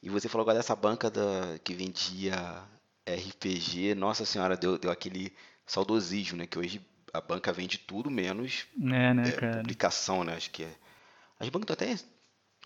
[0.03, 2.63] E você falou agora dessa banca da, que vendia
[3.07, 3.95] RPG.
[3.95, 5.33] Nossa senhora, deu, deu aquele
[5.71, 6.47] saudosismo, né?
[6.47, 6.81] Que hoje
[7.13, 10.35] a banca vende tudo menos é, né, é, publicação, né?
[10.35, 10.75] Acho que é.
[11.39, 12.05] As bancas estão até.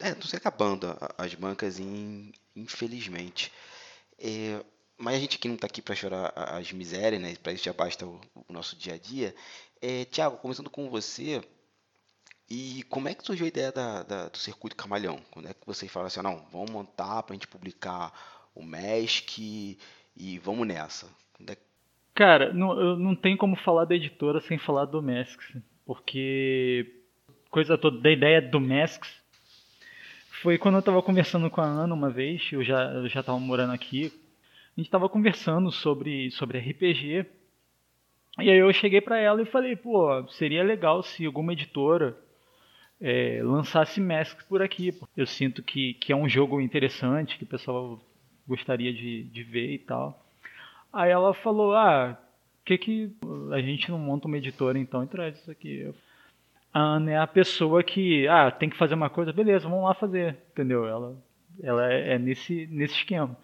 [0.00, 1.78] É, estão se acabando as bancas,
[2.56, 3.52] infelizmente.
[4.18, 4.64] É,
[4.96, 7.36] mas a gente aqui não está aqui para chorar as misérias, né?
[7.36, 9.34] Para isso já basta o, o, nosso dia a dia.
[9.80, 11.42] É, Tiago, começando com você,
[12.48, 15.20] e como é que surgiu a ideia da, da, do circuito Camalhão?
[15.30, 18.12] Quando é que vocês falaram assim, não, vamos montar para a gente publicar
[18.54, 19.78] o MESC
[20.16, 21.06] e vamos nessa?
[21.46, 21.56] É
[22.14, 27.02] Cara, não, não tenho como falar da editora sem falar do Masks, porque
[27.50, 29.22] coisa toda da ideia do Masks
[30.40, 33.38] foi quando eu estava conversando com a Ana uma vez, eu já eu já estava
[33.40, 34.12] morando aqui,
[34.76, 37.26] a gente estava conversando sobre sobre RPG.
[38.38, 42.16] E aí eu cheguei para ela e falei, pô, seria legal se alguma editora
[43.00, 44.92] é, lançasse Masks por aqui.
[45.16, 48.00] Eu sinto que, que é um jogo interessante, que o pessoal
[48.46, 50.23] gostaria de, de ver e tal.
[50.94, 52.16] Aí ela falou, ah,
[52.64, 53.12] que que
[53.52, 55.92] a gente não monta uma editora então e traz isso aqui?
[56.72, 59.94] A Ana é a pessoa que, ah, tem que fazer uma coisa, beleza, vamos lá
[59.94, 60.86] fazer, entendeu?
[60.86, 61.16] Ela,
[61.62, 63.36] ela é, é nesse, nesse esquema.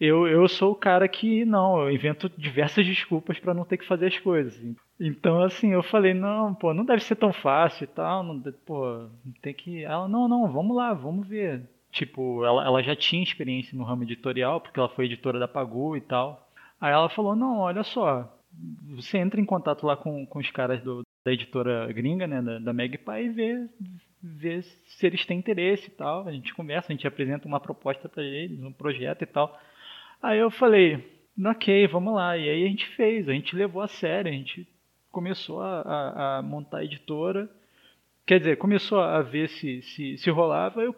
[0.00, 3.86] Eu, eu sou o cara que, não, eu invento diversas desculpas para não ter que
[3.86, 4.58] fazer as coisas.
[4.98, 9.06] Então, assim, eu falei, não, pô, não deve ser tão fácil e tal, não, pô,
[9.42, 9.84] tem que...
[9.84, 11.62] Ela, não, não, vamos lá, vamos ver.
[11.90, 15.96] Tipo, ela, ela já tinha experiência no ramo editorial, porque ela foi editora da Pagu
[15.96, 16.45] e tal.
[16.80, 18.30] Aí ela falou, não, olha só,
[18.94, 22.58] você entra em contato lá com, com os caras do, da editora gringa, né, da,
[22.58, 23.68] da Magpie, e vê,
[24.22, 26.26] vê se eles têm interesse e tal.
[26.26, 29.58] A gente conversa, a gente apresenta uma proposta para eles, um projeto e tal.
[30.22, 31.04] Aí eu falei,
[31.44, 32.36] ok, vamos lá.
[32.36, 34.68] E aí a gente fez, a gente levou a sério, a gente
[35.10, 37.48] começou a, a, a montar a editora.
[38.26, 40.82] Quer dizer, começou a ver se, se, se rolava.
[40.82, 40.94] Eu,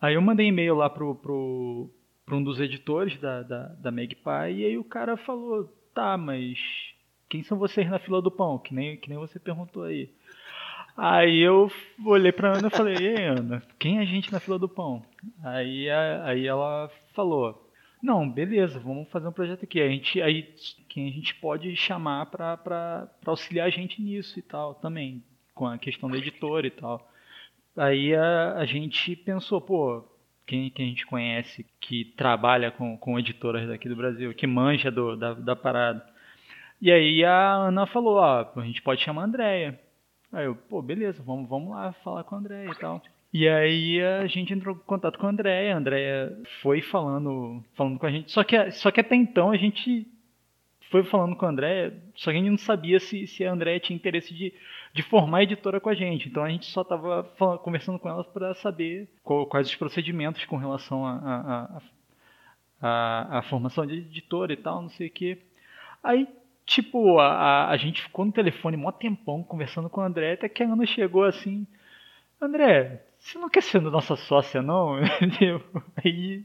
[0.00, 1.90] aí eu mandei e-mail lá pro, pro,
[2.30, 6.60] pro um dos editores da, da, da Magpie, e aí o cara falou, tá, mas
[7.28, 8.56] quem são vocês na fila do pão?
[8.56, 10.08] Que nem, que nem você perguntou aí.
[10.96, 11.68] Aí eu
[12.06, 15.04] olhei pra Ana e falei, ei Ana, quem é a gente na fila do pão?
[15.42, 17.68] Aí, aí ela falou,
[18.00, 19.80] não, beleza, vamos fazer um projeto aqui.
[19.80, 20.54] A gente, aí,
[20.88, 25.20] quem a gente pode chamar para auxiliar a gente nisso e tal também,
[25.52, 27.10] com a questão da editora e tal.
[27.76, 30.04] Aí a, a gente pensou, pô,
[30.50, 34.90] quem, quem a gente conhece que trabalha com, com editoras daqui do Brasil, que manja
[34.90, 36.04] do, da, da parada.
[36.82, 39.80] E aí a Ana falou, ó, a gente pode chamar a Andréia.
[40.32, 43.00] Aí eu, pô, beleza, vamos, vamos lá falar com a Andréia e tal.
[43.32, 48.00] E aí a gente entrou em contato com a Andréia, a Andréia foi falando, falando
[48.00, 48.32] com a gente.
[48.32, 50.04] Só que, só que até então a gente
[50.90, 53.78] foi falando com a Andréia, só que a gente não sabia se, se a Andréia
[53.78, 54.52] tinha interesse de,
[54.92, 56.28] de formar a editora com a gente.
[56.28, 57.22] Então a gente só estava
[57.62, 61.80] conversando com ela para saber qual, quais os procedimentos com relação à a, a,
[62.82, 65.38] a, a, formação de editora e tal, não sei o quê.
[66.02, 66.26] Aí,
[66.66, 70.62] tipo, a, a, gente ficou no telefone um tempão conversando com a Andréia, até que
[70.62, 71.66] a Ana chegou assim,
[72.40, 74.96] André, você não quer ser nossa sócia, não?
[76.04, 76.42] aí,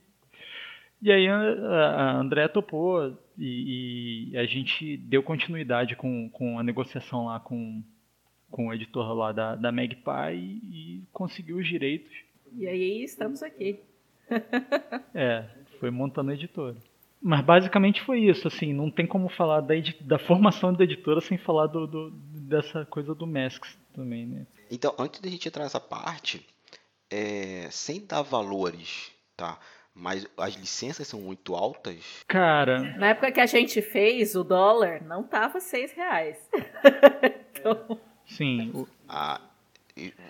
[1.06, 7.28] e aí a, André topou e, e, a gente deu continuidade com, com a negociação
[7.28, 7.84] lá com,
[8.50, 12.12] com o editor lá da, da Magpie e, e conseguiu os direitos.
[12.54, 13.80] E aí estamos aqui.
[15.14, 15.46] é,
[15.80, 16.76] foi montando a editora.
[17.22, 21.38] Mas basicamente foi isso, assim, não tem como falar da, da formação da editora sem
[21.38, 24.48] falar do, do, dessa coisa do Masks também, né?
[24.72, 26.44] Então, antes da gente entrar nessa parte,
[27.12, 29.60] é, sem dar valores, tá?
[29.96, 32.24] Mas as licenças são muito altas.
[32.28, 32.82] Cara.
[32.98, 36.38] Na época que a gente fez, o dólar não tava seis reais.
[37.54, 38.00] então...
[38.26, 38.72] Sim.
[38.74, 38.88] O...
[39.08, 39.40] Ah,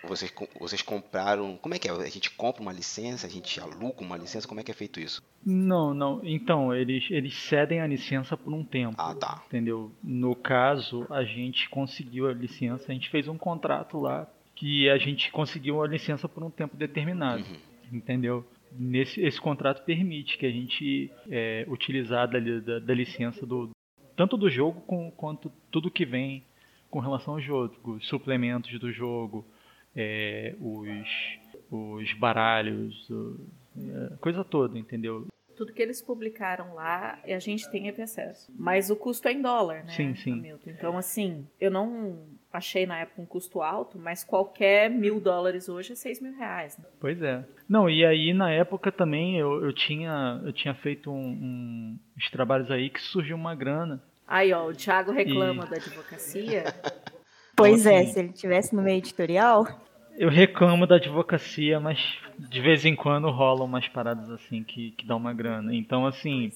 [0.08, 1.58] vocês, vocês compraram.
[1.58, 1.92] Como é que é?
[1.92, 5.00] A gente compra uma licença, a gente aluga uma licença, como é que é feito
[5.00, 5.24] isso?
[5.44, 6.22] Não, não.
[6.24, 8.96] Então, eles, eles cedem a licença por um tempo.
[8.98, 9.44] Ah, tá.
[9.48, 9.92] Entendeu?
[10.04, 14.98] No caso, a gente conseguiu a licença, a gente fez um contrato lá que a
[14.98, 17.44] gente conseguiu a licença por um tempo determinado.
[17.44, 17.58] Uhum.
[17.92, 18.46] Entendeu?
[18.78, 23.70] Nesse, esse contrato permite que a gente é, utilizar da, da, da, licença do
[24.16, 26.44] tanto do jogo com, quanto tudo que vem
[26.90, 29.46] com relação ao jogo, os suplementos do jogo,
[29.96, 31.08] é, os,
[31.72, 33.40] os baralhos, o,
[33.78, 35.28] é, coisa toda, entendeu?
[35.56, 38.52] tudo que eles publicaram lá a gente tem acesso.
[38.58, 39.92] Mas o custo é em dólar, né?
[39.92, 40.34] Sim, sim.
[40.34, 40.70] Hamilton?
[40.70, 42.20] Então, assim, eu não
[42.56, 46.78] achei na época um custo alto, mas qualquer mil dólares hoje é seis mil reais.
[46.78, 46.86] Né?
[47.00, 47.44] Pois é.
[47.68, 52.30] Não, e aí na época também eu, eu, tinha, eu tinha feito um, um, uns
[52.30, 54.02] trabalhos aí que surgiu uma grana.
[54.28, 55.70] Aí, ó, o Thiago reclama e...
[55.70, 56.64] da advocacia.
[57.56, 59.66] Pois é, se ele tivesse no meio editorial.
[60.18, 61.98] Eu reclamo da advocacia, mas
[62.38, 65.74] de vez em quando rolam umas paradas assim que, que dá uma grana.
[65.74, 66.52] Então, assim.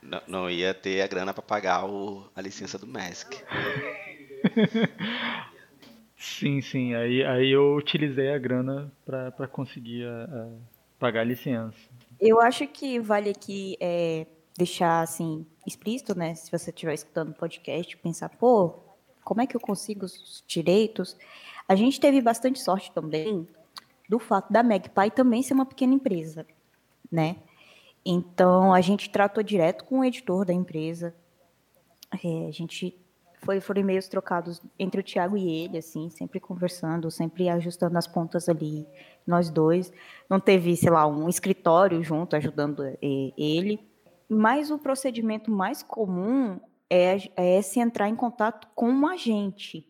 [0.00, 3.32] Não, não ia ter a grana para pagar o, a licença do Mask.
[6.16, 6.94] sim, sim.
[6.94, 10.48] Aí, aí eu utilizei a grana para conseguir a, a
[10.98, 11.76] pagar a licença.
[12.20, 16.34] Eu acho que vale aqui é, deixar assim explícito, né?
[16.34, 18.74] Se você estiver escutando o podcast, pensar, pô,
[19.24, 21.16] como é que eu consigo os direitos?
[21.68, 23.46] A gente teve bastante sorte também
[24.08, 26.46] do fato da Magpie também ser uma pequena empresa,
[27.10, 27.36] né?
[28.04, 31.14] Então a gente tratou direto com o editor da empresa.
[32.24, 32.96] É, a gente
[33.38, 38.06] foi foram e-mails trocados entre o Tiago e ele, assim, sempre conversando, sempre ajustando as
[38.06, 38.86] pontas ali,
[39.26, 39.92] nós dois.
[40.28, 43.80] Não teve, sei lá, um escritório junto ajudando ele.
[44.28, 46.58] Mas o procedimento mais comum
[46.90, 49.86] é, é se entrar em contato com um agente,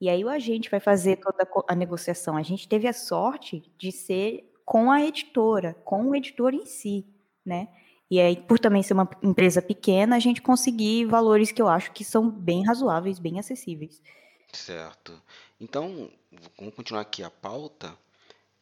[0.00, 2.36] e aí o agente vai fazer toda a negociação.
[2.36, 7.06] A gente teve a sorte de ser com a editora, com o editor em si,
[7.44, 7.68] né?
[8.10, 11.90] E aí, por também ser uma empresa pequena, a gente conseguir valores que eu acho
[11.92, 14.00] que são bem razoáveis, bem acessíveis.
[14.52, 15.20] Certo.
[15.60, 16.10] Então,
[16.56, 17.96] vamos continuar aqui a pauta.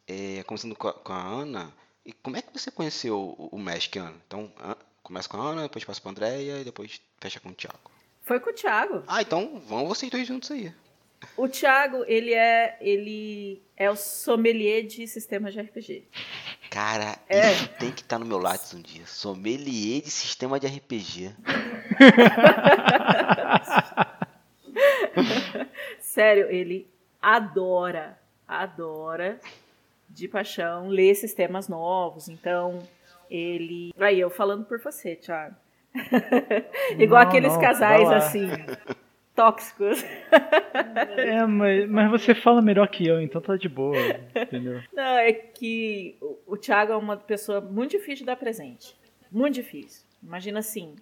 [0.07, 1.73] É, começando com a, com a Ana.
[2.05, 4.15] E como é que você conheceu o, o Magic, Ana?
[4.27, 4.51] Então,
[5.03, 7.91] começa com a Ana, depois passa para a Andréia e depois fecha com o Thiago.
[8.23, 9.03] Foi com o Thiago.
[9.07, 10.73] Ah, então vamos vocês dois juntos aí.
[11.37, 16.07] O Thiago, ele é, ele é o sommelier de sistemas de RPG.
[16.69, 17.51] Cara, é.
[17.51, 19.05] isso tem que estar tá no meu Lattes um dia.
[19.05, 21.33] Sommelier de sistema de RPG.
[25.99, 26.87] Sério, ele
[27.21, 29.39] adora, adora
[30.09, 32.29] de paixão ler sistemas novos.
[32.29, 32.79] Então,
[33.29, 33.93] ele.
[33.99, 35.55] Aí, eu falando por você, Thiago.
[36.99, 38.49] Igual não, aqueles não, casais assim
[39.35, 40.03] tóxicos.
[41.17, 43.97] É, mas, mas você fala melhor que eu, então tá de boa,
[44.35, 44.81] entendeu?
[44.93, 48.95] Não, é que o, o Thiago é uma pessoa muito difícil de dar presente.
[49.31, 50.05] Muito difícil.
[50.23, 50.95] Imagina assim,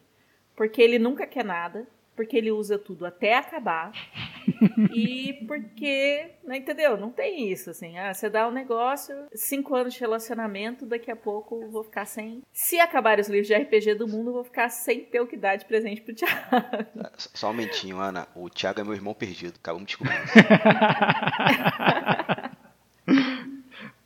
[0.56, 3.92] porque ele nunca quer nada, porque ele usa tudo até acabar.
[4.94, 6.98] E porque, não entendeu?
[6.98, 7.98] Não tem isso, assim.
[7.98, 12.06] Ah, você dá um negócio, cinco anos de relacionamento, daqui a pouco eu vou ficar
[12.06, 12.42] sem.
[12.52, 15.38] Se acabarem os livros de RPG do mundo, eu vou ficar sem ter o que
[15.38, 16.38] dar de presente pro Thiago.
[17.18, 18.28] Só um momentinho, Ana.
[18.36, 19.56] O Thiago é meu irmão perdido.
[19.60, 20.14] Acabamos de descobrir.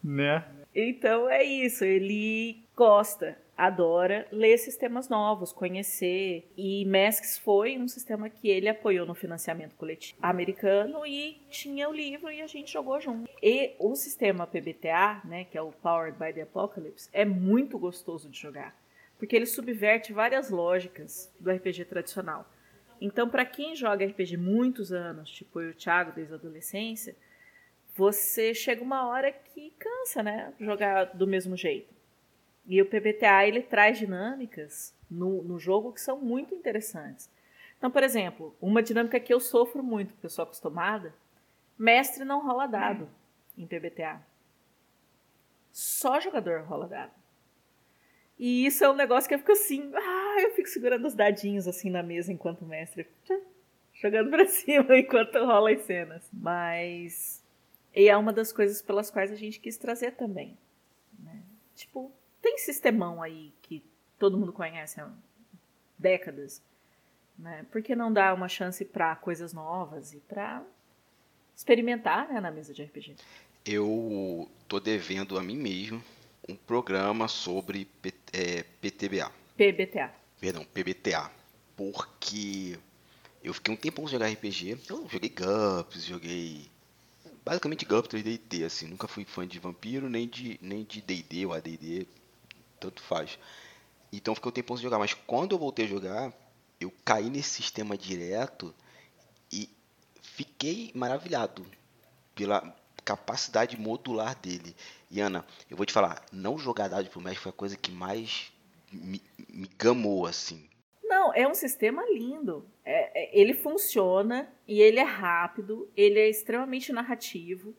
[0.04, 0.46] né?
[0.74, 1.84] Então é isso.
[1.84, 6.48] Ele gosta adora ler sistemas novos, conhecer.
[6.56, 11.94] E Masks foi um sistema que ele apoiou no financiamento coletivo americano e tinha o
[11.94, 13.30] livro e a gente jogou junto.
[13.42, 18.30] E o sistema PBTA, né, que é o Powered by the Apocalypse, é muito gostoso
[18.30, 18.80] de jogar,
[19.18, 22.48] porque ele subverte várias lógicas do RPG tradicional.
[23.00, 27.16] Então, para quem joga RPG muitos anos, tipo eu e o Thiago desde a adolescência,
[27.96, 30.54] você chega uma hora que cansa, né?
[30.60, 31.97] Jogar do mesmo jeito.
[32.68, 37.30] E o PBTA ele traz dinâmicas no, no jogo que são muito interessantes.
[37.78, 41.14] Então, por exemplo, uma dinâmica que eu sofro muito, porque eu sou acostumada,
[41.78, 43.06] mestre não rola dado
[43.58, 43.64] hum.
[43.64, 44.22] em PBTA.
[45.72, 47.12] Só jogador rola dado.
[48.38, 51.68] E isso é um negócio que eu fico assim, ah, eu fico segurando os dadinhos
[51.68, 53.08] assim na mesa enquanto mestre,
[53.94, 56.30] jogando pra cima enquanto rola as cenas.
[56.34, 57.44] Mas
[57.98, 60.56] e é uma das coisas pelas quais a gente quis trazer também.
[61.18, 61.42] Né?
[61.76, 62.12] Tipo,
[62.48, 63.84] tem sistemão aí que
[64.18, 65.12] todo mundo conhece há
[65.98, 66.62] décadas.
[67.38, 67.66] Né?
[67.70, 70.64] Por que não dar uma chance para coisas novas e para
[71.54, 73.16] experimentar né, na mesa de RPG?
[73.66, 76.02] Eu tô devendo a mim mesmo
[76.48, 79.30] um programa sobre P, é, PTBA.
[79.58, 80.14] PBTA.
[80.40, 81.30] Perdão, PBTA.
[81.76, 82.80] Porque
[83.44, 84.78] eu fiquei um tempão sem jogar RPG.
[84.90, 86.70] Eu joguei GUPS, joguei
[87.44, 88.88] basicamente GUPS 3D, assim.
[88.88, 92.08] Nunca fui fã de Vampiro, nem de nem de D&D ou AD&D
[92.80, 93.38] tanto faz.
[94.12, 96.34] Então fiquei um tempo sem jogar, mas quando eu voltei a jogar,
[96.80, 98.74] eu caí nesse sistema direto
[99.52, 99.70] e
[100.22, 101.66] fiquei maravilhado
[102.36, 104.76] pela capacidade modular dele.
[105.10, 107.92] E Ana, eu vou te falar, não jogar dado pro mestre foi a coisa que
[107.92, 108.52] mais
[108.92, 110.70] me, me gamou assim.
[111.04, 112.70] Não, é um sistema lindo.
[112.84, 117.76] É, é, ele funciona e ele é rápido, ele é extremamente narrativo.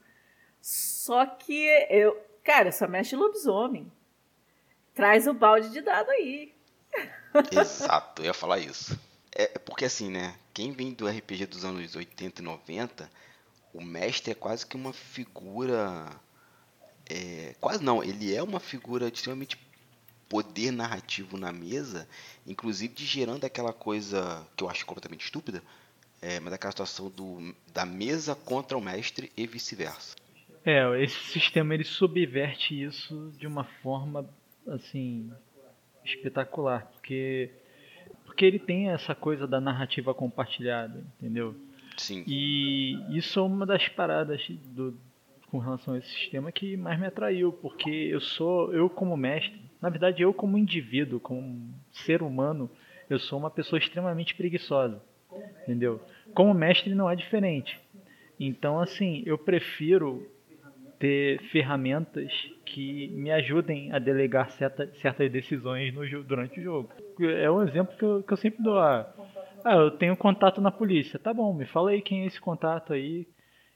[0.61, 3.91] Só que eu, cara, só mexe lobisomem.
[4.99, 6.53] Traz o balde de dado aí.
[7.53, 8.99] Exato, eu ia falar isso.
[9.33, 10.35] É, é porque assim, né?
[10.53, 13.09] Quem vem do RPG dos anos 80 e 90,
[13.73, 16.05] o mestre é quase que uma figura.
[17.09, 19.57] É, quase não, ele é uma figura de extremamente
[20.29, 22.09] poder narrativo na mesa,
[22.45, 25.63] inclusive de gerando aquela coisa que eu acho completamente estúpida,
[26.21, 30.17] é, mas aquela situação do, da mesa contra o mestre e vice-versa.
[30.65, 34.29] É, esse sistema ele subverte isso de uma forma
[34.71, 35.31] assim
[36.05, 37.51] espetacular, porque
[38.25, 41.55] porque ele tem essa coisa da narrativa compartilhada, entendeu?
[41.97, 42.23] Sim.
[42.27, 44.97] E isso é uma das paradas do,
[45.51, 49.61] com relação a esse sistema que mais me atraiu, porque eu sou eu como mestre,
[49.81, 52.71] na verdade eu como indivíduo, como ser humano,
[53.11, 55.03] eu sou uma pessoa extremamente preguiçosa,
[55.63, 56.01] entendeu?
[56.33, 57.81] Como mestre não é diferente.
[58.39, 60.31] Então assim, eu prefiro
[60.99, 62.31] ter ferramentas
[62.65, 66.91] que me ajudem a delegar certa, certas decisões no, durante o jogo.
[67.21, 68.79] É um exemplo que eu, que eu sempre dou.
[68.79, 69.13] Ah,
[69.65, 71.19] ah, eu tenho contato na polícia.
[71.19, 73.27] Tá bom, me fala aí quem é esse contato aí.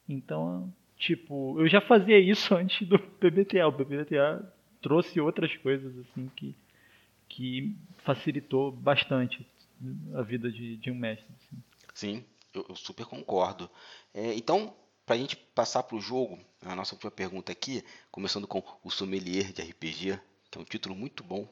[0.09, 3.67] Então, tipo, eu já fazia isso antes do PBTA.
[3.67, 4.43] O PBTA
[4.81, 6.57] trouxe outras coisas assim que,
[7.29, 9.47] que facilitou bastante
[10.15, 11.27] a vida de, de um mestre.
[11.37, 11.63] Assim.
[11.95, 13.71] Sim, eu, eu super concordo.
[14.13, 14.75] É, então,
[15.05, 18.91] para a gente passar para o jogo, a nossa última pergunta aqui, começando com o
[18.91, 20.19] Sommelier de RPG,
[20.51, 21.49] que é um título muito bom.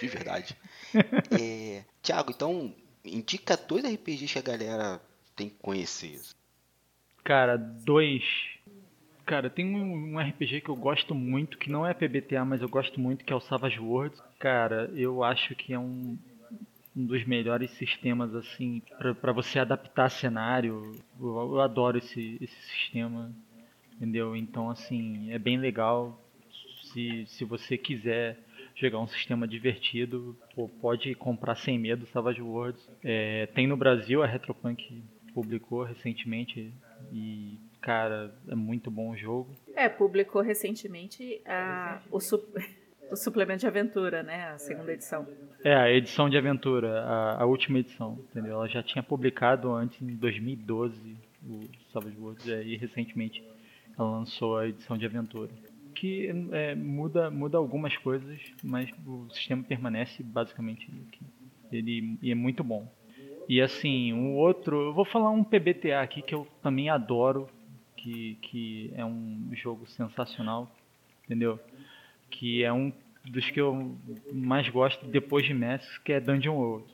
[0.00, 0.56] De verdade.
[1.38, 5.00] é, Tiago, então, indica dois RPGs que a galera
[5.36, 6.20] tem que conhecer.
[7.22, 8.22] Cara, dois.
[9.26, 12.68] Cara, tem um, um RPG que eu gosto muito, que não é PBTA, mas eu
[12.68, 14.20] gosto muito, que é o Savage Worlds.
[14.38, 16.18] Cara, eu acho que é um,
[16.96, 18.82] um dos melhores sistemas assim
[19.20, 20.92] para você adaptar cenário.
[21.20, 23.32] Eu, eu, adoro esse, esse sistema,
[23.94, 24.34] entendeu?
[24.34, 26.20] Então assim é bem legal.
[26.92, 28.38] Se, se você quiser
[28.74, 32.88] jogar um sistema divertido, pô, pode comprar sem medo Savage Worlds.
[33.04, 36.72] É, tem no Brasil a Retropunk publicou recentemente
[37.12, 39.50] e cara é muito bom o jogo.
[39.74, 42.68] É publicou recentemente a, o super
[43.10, 44.50] o suplemento de aventura, né?
[44.50, 45.26] A segunda edição.
[45.64, 48.54] É, a edição de aventura, a, a última edição, entendeu?
[48.54, 51.60] Ela já tinha publicado antes, em 2012, o
[51.92, 53.42] Savage Worlds, é, e recentemente
[53.98, 55.50] ela lançou a edição de aventura.
[55.94, 61.20] Que é, muda, muda algumas coisas, mas o sistema permanece basicamente aqui.
[61.70, 62.90] Ele e é muito bom.
[63.48, 67.48] E assim, um outro, eu vou falar um PBTA aqui que eu também adoro,
[67.96, 70.70] que, que é um jogo sensacional,
[71.24, 71.58] entendeu?
[72.30, 72.92] Que é um
[73.24, 73.96] dos que eu
[74.32, 76.86] mais gosto depois de Masks, que é Dungeon World.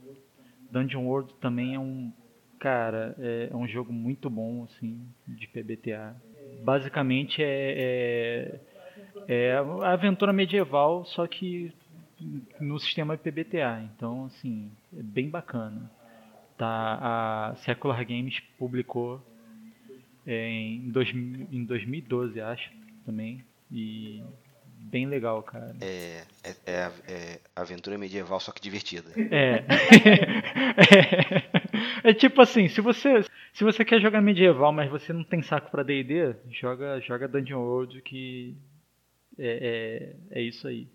[0.71, 2.13] Dungeon World também é um
[2.59, 6.17] cara, é, é um jogo muito bom assim de PBTA.
[6.65, 8.61] Basicamente é,
[9.29, 11.73] é, é aventura medieval, só que
[12.61, 13.89] no sistema PBTA.
[13.95, 15.91] Então assim é bem bacana.
[16.57, 19.23] Tá, a Secular Games publicou
[20.27, 22.73] é, em, dois, em 2012, acho,
[23.05, 23.45] também.
[23.71, 24.23] E
[24.91, 25.75] bem legal, cara.
[25.81, 29.11] É, é, é, é aventura medieval, só que divertida.
[29.31, 29.65] É.
[32.05, 32.11] é.
[32.11, 32.15] é.
[32.15, 33.23] tipo assim, se você,
[33.53, 37.61] se você quer jogar medieval, mas você não tem saco pra D&D, joga, joga Dungeon
[37.61, 38.57] World que
[39.39, 40.87] é, é, é isso aí.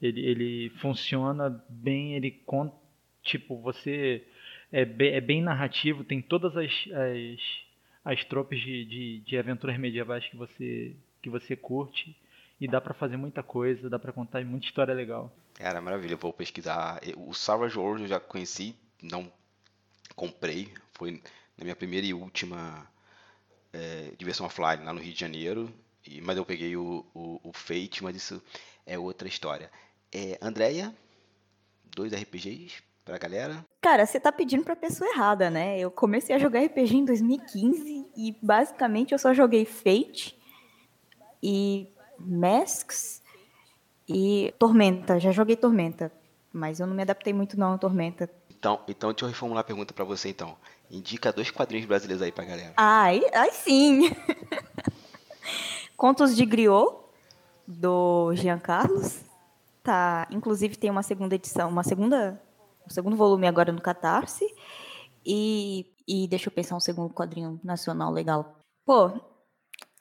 [0.00, 2.74] Ele, ele funciona bem, ele conta,
[3.22, 4.24] tipo, você
[4.72, 7.40] é bem, é bem narrativo, tem todas as, as,
[8.04, 12.16] as tropes de, de, de aventuras medievais que você, que você curte
[12.60, 15.32] e dá para fazer muita coisa, dá para contar muita história legal.
[15.54, 17.00] Cara, maravilha, eu vou pesquisar.
[17.16, 19.30] O Savage World eu já conheci, não
[20.14, 21.22] comprei, foi
[21.56, 22.88] na minha primeira e última
[23.72, 25.72] é, diversão offline lá no Rio de Janeiro,
[26.06, 28.42] e, mas eu peguei o, o, o, Fate, mas isso
[28.86, 29.70] é outra história.
[30.12, 30.94] É, Andréia,
[31.94, 33.64] dois RPGs pra galera?
[33.80, 35.78] Cara, você tá pedindo pra pessoa errada, né?
[35.78, 40.38] Eu comecei a jogar RPG em 2015 e basicamente eu só joguei Fate
[41.42, 41.88] e
[42.18, 43.22] Masks
[44.08, 45.18] e Tormenta.
[45.18, 46.12] Já joguei Tormenta,
[46.52, 48.30] mas eu não me adaptei muito não a Tormenta.
[48.50, 50.56] Então, então deixa eu reformular a pergunta para você então.
[50.90, 52.72] Indica dois quadrinhos brasileiros aí pra galera.
[52.76, 54.10] Ai, ai sim.
[55.96, 56.96] Contos de Griot
[57.66, 59.20] do Jean Carlos.
[59.82, 62.40] Tá, inclusive tem uma segunda edição, uma segunda,
[62.86, 64.46] um segundo volume agora no Catarse.
[65.26, 68.56] E, e deixa eu pensar um segundo quadrinho nacional legal.
[68.84, 69.12] Pô,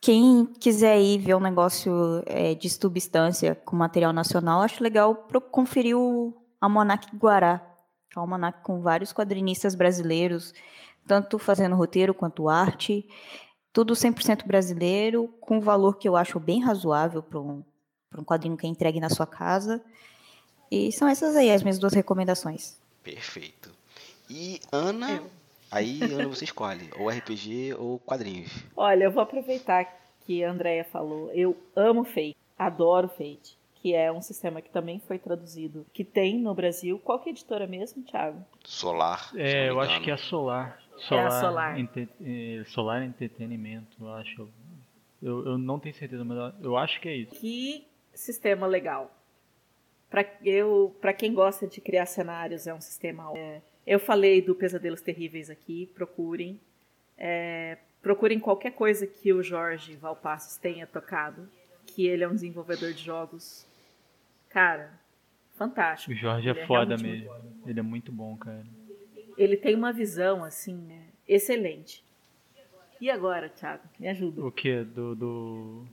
[0.04, 5.16] quem quiser ir ver um negócio é, de substância com material nacional, acho legal
[5.50, 7.60] conferir o Almanac Guará,
[8.12, 10.54] que é um almanac com vários quadrinistas brasileiros,
[11.08, 13.08] tanto fazendo roteiro quanto arte,
[13.72, 17.64] tudo 100% brasileiro, com um valor que eu acho bem razoável para um,
[18.18, 19.82] um quadrinho que é entregue na sua casa.
[20.70, 22.76] E são essas aí as minhas duas recomendações.
[23.02, 23.72] Perfeito.
[24.30, 25.24] E Ana,
[25.74, 26.00] Aí
[26.30, 28.52] você escolhe, ou RPG ou quadrinhos.
[28.78, 29.86] Olha, eu vou aproveitar
[30.22, 31.32] que a Andrea falou.
[31.34, 36.38] Eu amo Fate, adoro Fate, que é um sistema que também foi traduzido, que tem
[36.38, 37.00] no Brasil.
[37.04, 38.46] Qual que é a editora mesmo, Thiago?
[38.64, 39.32] Solar.
[39.36, 40.80] É, eu acho que é a Solar.
[40.98, 41.80] Solar, é a Solar.
[41.80, 44.48] Ente, é, Solar Entretenimento, eu acho.
[45.22, 47.32] Eu, eu não tenho certeza, mas eu acho que é isso.
[47.36, 49.12] Que sistema legal.
[50.08, 54.56] Para eu, para quem gosta de criar cenários, é um sistema é, eu falei do
[54.56, 56.60] Pesadelos Terríveis aqui, procurem.
[57.18, 61.50] É, procurem qualquer coisa que o Jorge Valpassos tenha tocado,
[61.86, 63.68] que ele é um desenvolvedor de jogos.
[64.50, 64.92] Cara,
[65.56, 66.12] fantástico.
[66.12, 67.30] O Jorge é, é foda mesmo.
[67.66, 68.64] Ele é muito bom, cara.
[69.38, 72.04] Ele tem uma visão, assim, né, excelente.
[73.02, 73.84] E agora, Thiago?
[74.00, 74.46] Me ajuda.
[74.46, 74.84] O que?
[74.84, 75.86] Do, do.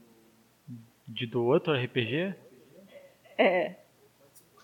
[1.05, 2.33] De, do outro RPG?
[3.37, 3.75] É.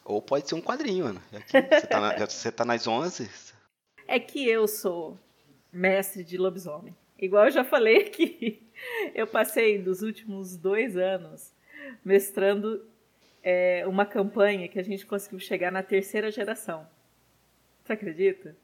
[0.08, 1.22] Ou pode ser um quadrinho, Ana.
[1.30, 3.30] Você tá, na, você tá nas 11.
[4.08, 5.20] É que eu sou
[5.70, 6.96] mestre de lobisomem.
[7.20, 8.66] Igual eu já falei aqui.
[9.14, 11.52] Eu passei dos últimos dois anos
[12.06, 12.88] mestrando
[13.44, 16.88] é, uma campanha que a gente conseguiu chegar na terceira geração.
[17.84, 18.56] Você acredita?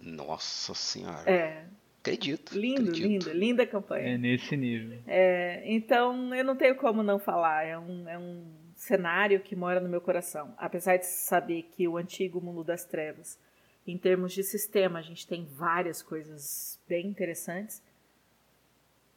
[0.00, 1.30] Nossa senhora.
[1.30, 1.66] É.
[2.00, 2.58] Acredito.
[2.58, 3.06] Lindo, acredito.
[3.06, 4.14] linda, linda campanha.
[4.14, 5.00] É nesse nível.
[5.06, 7.64] É, então eu não tenho como não falar.
[7.64, 10.54] É um, é um cenário que mora no meu coração.
[10.58, 13.38] Apesar de saber que o antigo mundo das trevas,
[13.86, 17.82] em termos de sistema, a gente tem várias coisas bem interessantes.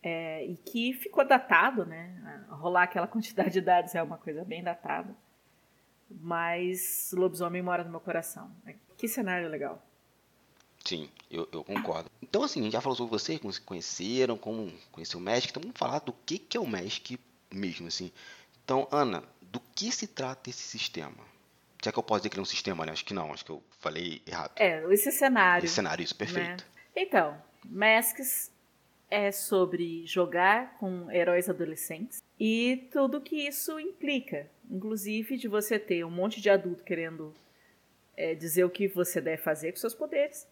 [0.01, 2.45] É, e que ficou datado, né?
[2.49, 5.13] Rolar aquela quantidade de dados é uma coisa bem datada.
[6.09, 8.49] Mas lobisomem mora no meu coração.
[8.97, 9.83] Que cenário legal.
[10.83, 12.09] Sim, eu, eu, concordo.
[12.21, 15.49] Então, assim, a gente já falou sobre você, como se conheceram, como conheceu o Magic.
[15.49, 17.19] Então, vamos falar do que, que é o Magic
[17.51, 18.11] mesmo, assim.
[18.63, 21.27] Então, Ana, do que se trata esse sistema?
[21.83, 22.91] Já que eu posso dizer que ele é um sistema, né?
[22.91, 24.51] Acho que não, acho que eu falei errado.
[24.57, 25.65] É, esse cenário.
[25.65, 26.63] Esse cenário, isso, perfeito.
[26.63, 26.69] Né?
[26.95, 28.51] Então, Masks
[29.09, 34.49] é sobre jogar com heróis adolescentes e tudo que isso implica.
[34.69, 37.33] Inclusive de você ter um monte de adulto querendo
[38.15, 40.47] é, dizer o que você deve fazer com seus poderes.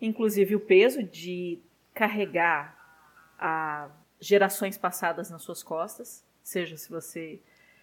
[0.00, 1.58] Inclusive o peso de
[1.92, 2.78] carregar
[3.38, 3.90] a
[4.20, 7.40] gerações passadas nas suas costas, seja se você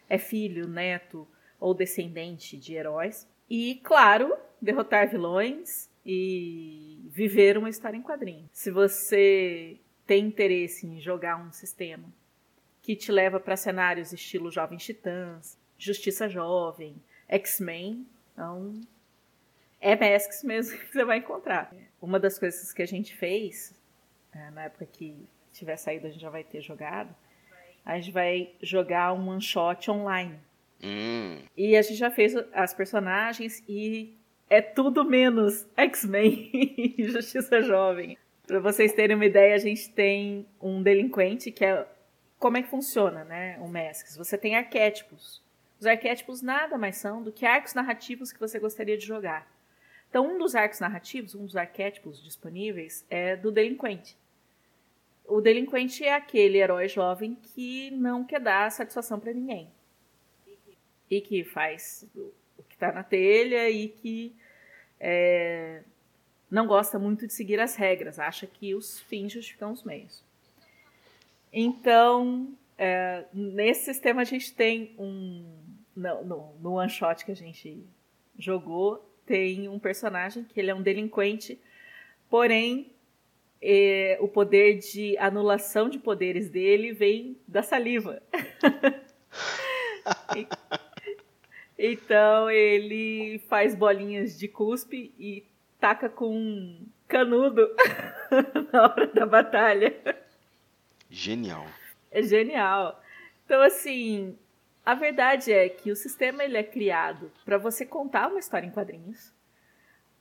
[0.09, 1.27] é filho, neto
[1.59, 3.27] ou descendente de heróis.
[3.49, 8.49] E, claro, derrotar vilões e viver uma história em quadrinho.
[8.51, 12.07] Se você tem interesse em jogar um sistema
[12.81, 16.95] que te leva para cenários estilo Jovens Titãs, Justiça Jovem,
[17.27, 18.79] X-Men, então
[19.81, 21.73] é Masks mesmo que você vai encontrar.
[21.99, 23.73] Uma das coisas que a gente fez,
[24.31, 27.15] é, na época que tiver saído a gente já vai ter jogado,
[27.85, 30.39] a gente vai jogar um one shot online.
[30.83, 31.37] Hum.
[31.55, 34.17] E a gente já fez as personagens e
[34.49, 36.49] é tudo menos X-Men
[36.97, 38.17] e Justiça Jovem.
[38.47, 41.85] Para vocês terem uma ideia, a gente tem um delinquente que é
[42.37, 43.57] como é que funciona, né?
[43.59, 44.17] O Masks.
[44.17, 45.41] Você tem arquétipos.
[45.79, 49.47] Os arquétipos nada mais são do que arcos narrativos que você gostaria de jogar.
[50.09, 54.17] Então, um dos arcos narrativos, um dos arquétipos disponíveis é do delinquente.
[55.27, 59.69] O delinquente é aquele herói jovem que não quer dar satisfação para ninguém.
[61.09, 64.35] E que faz o que está na telha e que
[64.99, 65.83] é,
[66.49, 70.23] não gosta muito de seguir as regras, acha que os fins justificam os meios.
[71.51, 75.45] Então, é, nesse sistema a gente tem um.
[75.95, 77.81] No, no, no one shot que a gente
[78.37, 81.59] jogou, tem um personagem que ele é um delinquente,
[82.29, 82.91] porém
[84.19, 88.21] o poder de anulação de poderes dele vem da saliva.
[91.77, 95.43] então ele faz bolinhas de cuspe e
[95.79, 97.67] taca com canudo
[98.71, 99.95] na hora da batalha.
[101.09, 101.65] Genial.
[102.11, 103.01] É genial.
[103.45, 104.37] Então assim,
[104.85, 108.71] a verdade é que o sistema ele é criado para você contar uma história em
[108.71, 109.33] quadrinhos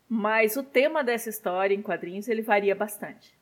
[0.08, 3.34] mas o tema dessa história em quadrinhos ele varia bastante.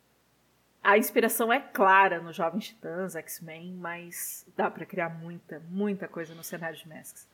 [0.82, 6.34] A inspiração é clara no Jovens Titãs, X-Men, mas dá para criar muita, muita coisa
[6.34, 7.28] no cenário de Masks.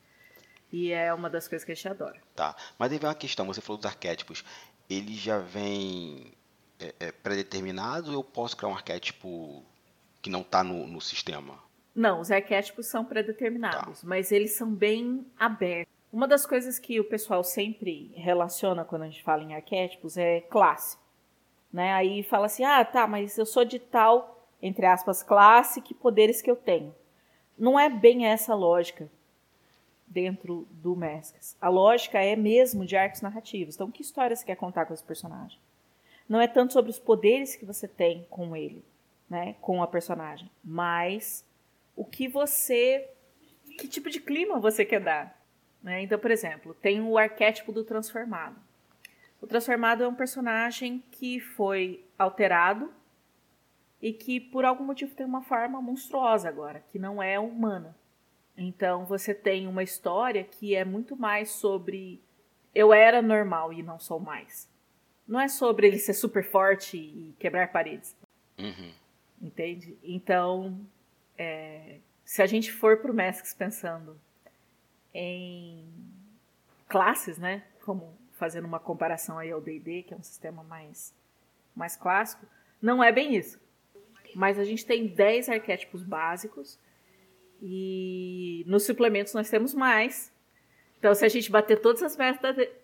[0.71, 2.21] E é uma das coisas que a gente adora.
[2.35, 4.45] Tá, mas vem uma questão, você falou dos arquétipos.
[4.87, 6.31] Ele já vem
[6.79, 9.65] é, é, pré-determinado ou eu posso criar um arquétipo
[10.21, 11.57] que não está no, no sistema?
[11.95, 14.07] Não, os arquétipos são pré-determinados, tá.
[14.07, 15.93] mas eles são bem abertos.
[16.11, 20.41] Uma das coisas que o pessoal sempre relaciona quando a gente fala em arquétipos é
[20.41, 20.97] classe.
[21.71, 21.93] Né?
[21.93, 26.41] Aí fala assim: ah, tá, mas eu sou de tal, entre aspas, classe, que poderes
[26.41, 26.95] que eu tenho.
[27.57, 29.09] Não é bem essa lógica
[30.07, 31.55] dentro do Masks.
[31.61, 33.75] A lógica é mesmo de arcos narrativos.
[33.75, 35.59] Então, que história você quer contar com esse personagem?
[36.27, 38.83] Não é tanto sobre os poderes que você tem com ele,
[39.29, 41.45] né, com a personagem, mas
[41.95, 43.09] o que você,
[43.79, 45.38] que tipo de clima você quer dar.
[45.81, 46.01] Né?
[46.01, 48.55] Então, por exemplo, tem o arquétipo do transformado.
[49.41, 52.91] O transformado é um personagem que foi alterado
[54.01, 57.95] e que por algum motivo tem uma forma monstruosa agora, que não é humana.
[58.57, 62.21] Então você tem uma história que é muito mais sobre
[62.75, 64.69] eu era normal e não sou mais.
[65.27, 68.15] Não é sobre ele ser super forte e quebrar paredes.
[68.57, 68.91] Uhum.
[69.41, 69.97] Entende?
[70.03, 70.79] Então,
[71.37, 74.19] é, se a gente for pro Masks pensando
[75.13, 75.85] em
[76.87, 77.63] classes, né?
[77.83, 81.13] Como fazendo uma comparação aí ao D&D, que é um sistema mais,
[81.75, 82.45] mais clássico,
[82.81, 83.59] não é bem isso.
[84.33, 86.79] Mas a gente tem 10 arquétipos básicos
[87.61, 90.31] e nos suplementos nós temos mais.
[90.97, 92.17] Então, se a gente bater todas as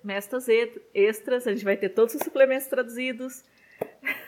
[0.04, 0.48] mestas
[0.94, 3.44] extras, a gente vai ter todos os suplementos traduzidos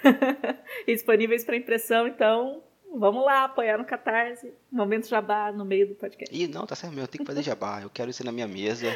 [0.85, 2.07] disponíveis para impressão.
[2.07, 2.63] Então,
[2.95, 4.53] Vamos lá, apoiar no Catarse.
[4.71, 6.35] Momento jabá no meio do podcast.
[6.35, 7.81] Ih, não, tá certo, eu tenho que fazer jabá.
[7.81, 8.87] Eu quero isso na minha mesa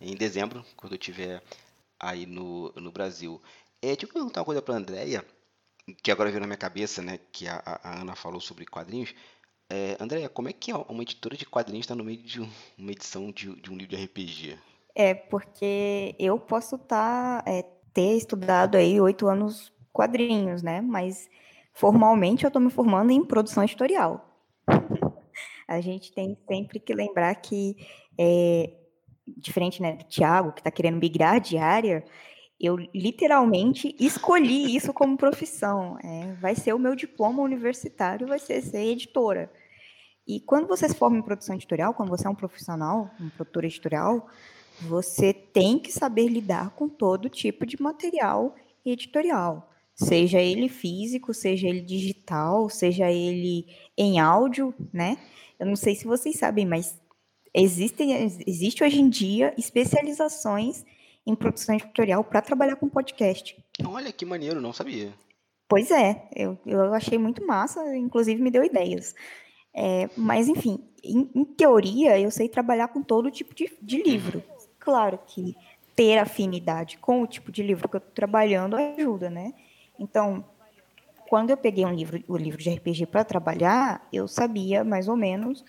[0.00, 1.42] em dezembro, quando eu estiver
[1.98, 3.40] aí no, no Brasil.
[3.82, 5.24] É, deixa eu perguntar uma coisa pra Andréia,
[6.02, 9.14] que agora veio na minha cabeça, né, que a, a Ana falou sobre quadrinhos.
[9.68, 12.40] É, Andréia, como é que uma editora de quadrinhos está no meio de
[12.78, 14.58] uma edição de, de, um livro de RPG?
[14.94, 20.80] É, porque eu posso tá, é, ter estudado aí oito anos quadrinhos, né?
[20.80, 21.28] Mas
[21.74, 24.26] formalmente eu estou me formando em produção editorial.
[25.66, 27.76] A gente tem sempre que lembrar que,
[28.18, 28.70] é,
[29.36, 32.04] diferente né, do Tiago, que está querendo migrar de área,
[32.60, 35.98] eu literalmente escolhi isso como profissão.
[36.02, 39.50] É, vai ser o meu diploma universitário, vai ser ser editora.
[40.26, 43.64] E quando você se forma em produção editorial, quando você é um profissional, um produtor
[43.64, 44.28] editorial,
[44.82, 48.54] você tem que saber lidar com todo tipo de material
[48.84, 53.66] editorial, seja ele físico, seja ele digital, seja ele
[53.96, 55.18] em áudio, né?
[55.58, 56.98] Eu não sei se vocês sabem, mas
[57.54, 58.12] existem,
[58.46, 60.84] existe hoje em dia especializações
[61.26, 63.56] em produção editorial para trabalhar com podcast.
[63.86, 65.12] Olha que maneiro, não sabia.
[65.68, 69.14] Pois é, eu, eu achei muito massa, inclusive me deu ideias.
[69.74, 74.42] É, mas, enfim, em, em, teoria, eu sei trabalhar com todo tipo de, de livro.
[74.78, 75.56] Claro que
[75.96, 79.52] ter afinidade com o tipo de livro que eu estou trabalhando ajuda, né?
[79.98, 80.44] Então,
[81.28, 85.16] quando eu peguei um livro, o livro de RPG para trabalhar, eu sabia mais ou
[85.16, 85.64] menos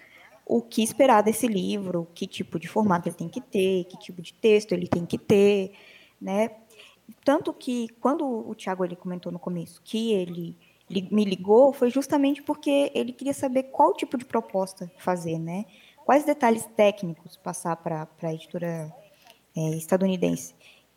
[0.45, 4.21] o que esperar desse livro, que tipo de formato ele tem que ter, que tipo
[4.21, 5.71] de texto ele tem que ter,
[6.21, 6.51] né?
[7.23, 10.57] Tanto que quando o Tiago ele comentou no começo que ele
[10.89, 15.65] me ligou, foi justamente porque ele queria saber qual tipo de proposta fazer, né?
[16.05, 18.93] Quais detalhes técnicos passar para a editora
[19.55, 20.53] é, estadunidense.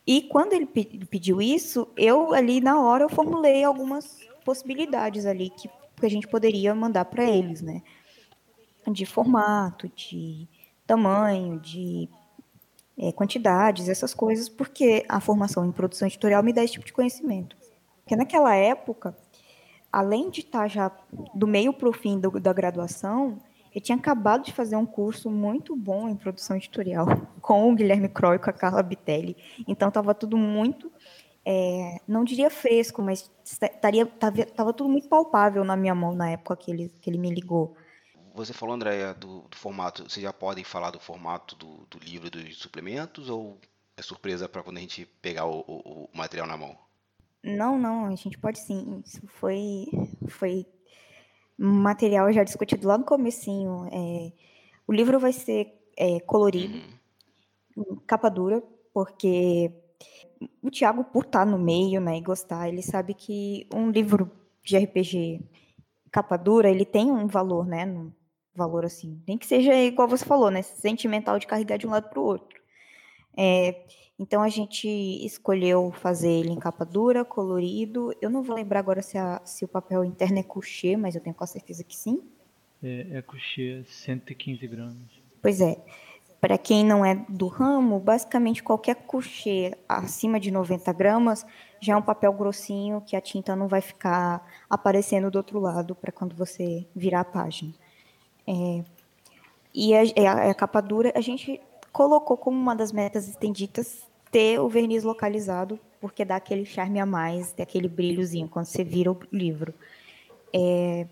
[0.09, 5.69] E quando ele pediu isso, eu ali na hora eu formulei algumas possibilidades ali que,
[5.97, 7.83] que a gente poderia mandar para eles, né?
[8.91, 10.49] de formato, de
[10.87, 12.09] tamanho, de
[12.97, 16.93] é, quantidades, essas coisas, porque a formação em produção editorial me dá esse tipo de
[16.95, 17.55] conhecimento.
[17.99, 19.15] Porque naquela época,
[19.93, 20.91] além de estar já
[21.35, 23.39] do meio para o fim do, da graduação,
[23.79, 27.07] eu tinha acabado de fazer um curso muito bom em produção editorial
[27.41, 29.37] com o Guilherme Croy e com a Carla Bitelli.
[29.69, 30.93] Então estava tudo muito,
[31.45, 36.73] é, não diria fresco, mas estava tudo muito palpável na minha mão na época que
[36.73, 37.77] ele, que ele me ligou.
[38.35, 40.03] Você falou, Andréia, do, do, formato.
[40.03, 43.61] Vocês já podem falar do formato do, do livro dos suplementos ou
[43.97, 46.77] é surpresa para quando a gente pegar o, o, o, material na mão?
[47.45, 49.01] Não, não, a gente pode sim.
[49.07, 49.87] Isso foi,
[50.29, 50.67] foi
[51.59, 53.87] material já discutido lá no comecinho.
[53.93, 54.33] É,
[54.87, 56.79] o livro vai ser é, colorido,
[57.77, 57.97] uhum.
[58.07, 58.63] capa dura,
[58.95, 59.73] porque
[60.63, 64.31] o Thiago, por estar no meio né, e gostar, ele sabe que um livro
[64.63, 65.41] de RPG
[66.11, 67.85] capa dura, ele tem um valor, né?
[68.59, 69.23] valor assim.
[69.27, 70.63] Nem que seja igual você falou, né?
[70.63, 72.61] Sentimental de carregar de um lado para o outro.
[73.37, 73.85] É,
[74.19, 74.89] então a gente
[75.25, 78.13] escolheu fazer ele em capa dura, colorido.
[78.21, 81.21] Eu não vou lembrar agora se, a, se o papel interno é couché, mas eu
[81.21, 82.21] tenho quase certeza que sim.
[82.83, 84.97] É, é couché, 115 gramas.
[85.41, 85.81] Pois é.
[86.41, 91.45] Para quem não é do ramo, basicamente qualquer couché acima de 90 gramas
[91.81, 95.97] já é um papel grossinho que a tinta não vai ficar aparecendo do outro lado
[95.97, 97.73] para quando você virar a página.
[98.47, 98.85] É,
[99.75, 100.01] e a,
[100.31, 101.61] a, a, capa dura a gente
[101.93, 107.07] colocou como uma das metas estendidas ter o verniz localizado, porque dá aquele charme a
[107.07, 109.75] mais, aquele brilhozinho quando você vira o livro.
[110.55, 111.07] É,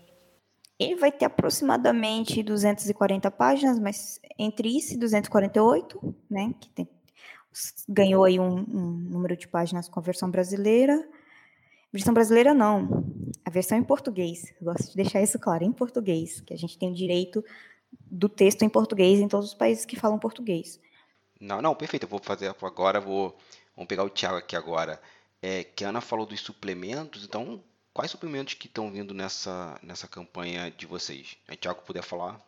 [0.79, 6.87] ele vai ter aproximadamente 240 páginas, mas entre isso e 248, né, que tem,
[7.89, 11.07] ganhou aí um, um número de páginas com a versão brasileira.
[11.91, 13.05] Versão brasileira não,
[13.43, 14.53] a versão em português.
[14.59, 17.43] Eu gosto de deixar isso claro, em português, que a gente tem o direito
[17.91, 20.79] do texto em português em todos os países que falam português.
[21.39, 22.03] Não, não, perfeito.
[22.03, 23.37] Eu vou fazer agora, vou
[23.75, 25.01] vamos pegar o Thiago aqui agora.
[25.41, 27.63] É, que a Ana falou dos suplementos, então
[27.93, 31.37] quais suplementos que estão vindo nessa, nessa campanha de vocês?
[31.51, 32.41] O Thiago puder falar.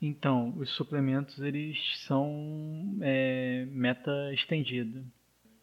[0.00, 5.04] Então, os suplementos eles são é, meta estendida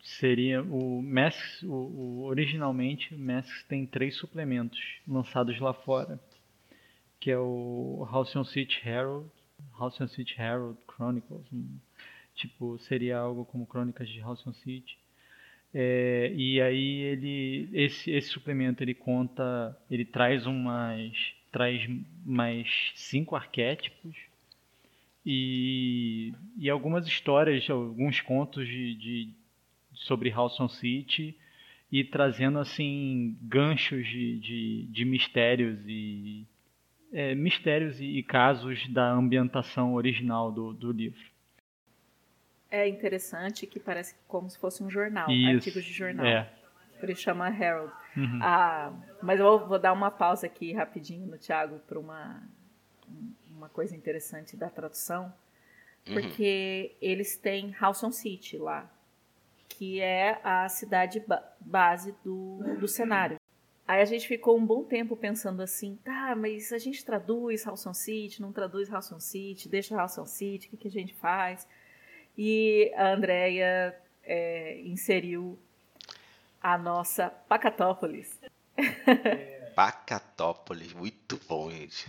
[0.08, 6.20] seria o Masks, o, o, originalmente o Masks tem três suplementos lançados lá fora,
[7.20, 9.30] que é o Halcyon City Herald,
[9.78, 11.46] Halcyon City Herald Chronicles,
[12.38, 14.98] tipo seria algo como Crônicas de Halcyon City.
[15.74, 21.86] É, e aí ele esse, esse suplemento ele conta, ele traz umas traz
[22.26, 24.16] mais cinco arquétipos
[25.26, 29.30] e, e algumas histórias, alguns contos de, de
[29.94, 31.36] sobre Halson City
[31.92, 36.46] e trazendo assim ganchos de, de, de mistérios e
[37.12, 41.37] é, mistérios e, e, casos da ambientação original do, do livro.
[42.70, 46.26] É interessante que parece como se fosse um jornal, isso, artigos de jornal.
[46.26, 46.50] É.
[47.00, 47.92] Por isso chama Herald.
[48.16, 48.40] Uhum.
[48.42, 48.92] Ah,
[49.22, 52.42] mas eu vou, vou, dar uma pausa aqui rapidinho no Thiago para uma
[53.58, 55.34] uma coisa interessante da tradução,
[56.08, 56.14] uhum.
[56.14, 56.98] porque uhum.
[57.02, 58.90] eles têm Halson City lá,
[59.68, 61.24] que é a cidade
[61.60, 63.38] base do, do cenário.
[63.88, 67.94] Aí a gente ficou um bom tempo pensando assim, tá, mas a gente traduz Halson
[67.94, 71.68] City, não traduz Halson City, deixa Halson City, o que, que a gente faz?
[72.38, 75.58] E a Andrea é, inseriu
[76.62, 78.40] a nossa Pacatópolis.
[79.76, 82.08] Pacatópolis, muito bom, gente.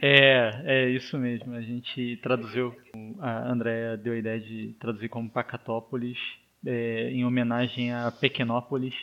[0.00, 1.54] É, é isso mesmo.
[1.54, 2.74] A gente traduziu,
[3.20, 6.18] a Andrea deu a ideia de traduzir como Pacatópolis,
[6.64, 8.94] é, em homenagem a Pequenópolis,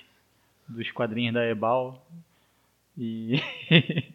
[0.67, 2.03] dos quadrinhos da Ebal.
[2.97, 3.35] E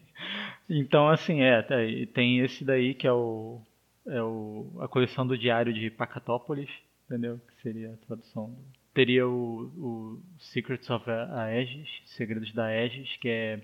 [0.69, 1.75] então assim, é, tá,
[2.13, 3.61] tem esse daí que é o
[4.07, 6.69] é o a coleção do diário de Pacatópolis,
[7.05, 7.39] entendeu?
[7.47, 8.47] Que seria a tradução.
[8.47, 8.57] Do...
[8.93, 13.61] Teria o, o Secrets of Aegis, Segredos da Aegis, que é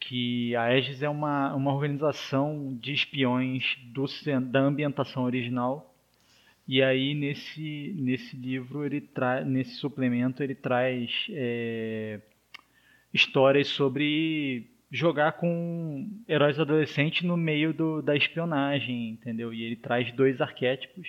[0.00, 4.06] que a Aegis é uma, uma organização de espiões do,
[4.50, 5.88] da ambientação original
[6.68, 12.20] e aí nesse, nesse livro, ele traz nesse suplemento, ele traz é,
[13.12, 19.52] histórias sobre jogar com heróis adolescentes no meio do, da espionagem, entendeu?
[19.52, 21.08] E ele traz dois arquétipos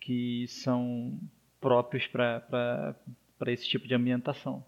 [0.00, 1.18] que são
[1.60, 2.94] próprios para
[3.46, 4.64] esse tipo de ambientação.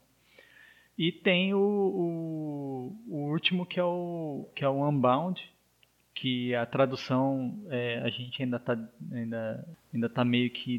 [0.97, 5.41] E tem o, o, o, último que é o, que é o Unbound,
[6.13, 8.77] que a tradução é, a gente ainda está
[9.13, 10.79] ainda, ainda tá meio que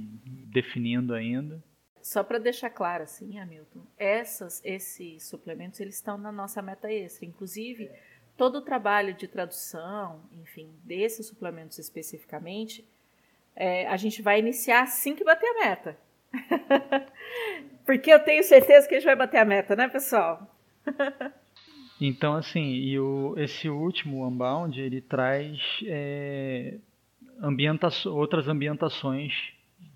[0.51, 1.63] definindo ainda.
[2.01, 7.25] Só para deixar claro, assim, Hamilton, essas, esses suplementos eles estão na nossa meta extra.
[7.25, 7.89] Inclusive,
[8.37, 12.87] todo o trabalho de tradução, enfim, desses suplementos especificamente,
[13.55, 15.97] é, a gente vai iniciar assim que bater a meta.
[17.85, 20.55] Porque eu tenho certeza que a gente vai bater a meta, né, pessoal?
[22.01, 26.75] Então, assim, e o, esse último Unbound, ele traz é,
[28.05, 29.33] outras ambientações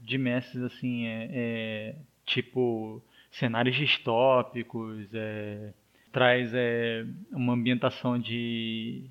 [0.04, 1.96] de mestres, assim, é, é,
[2.26, 3.02] tipo
[3.32, 5.74] cenários distópicos, é,
[6.12, 9.06] traz é, uma ambientação de,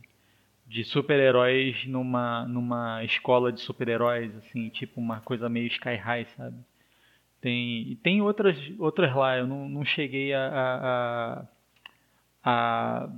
[0.66, 6.57] de super-heróis numa, numa escola de super-heróis, assim, tipo uma coisa meio Sky High, sabe?
[7.40, 11.49] Tem, tem outras, outras lá, eu não, não cheguei a, a
[12.45, 13.09] a,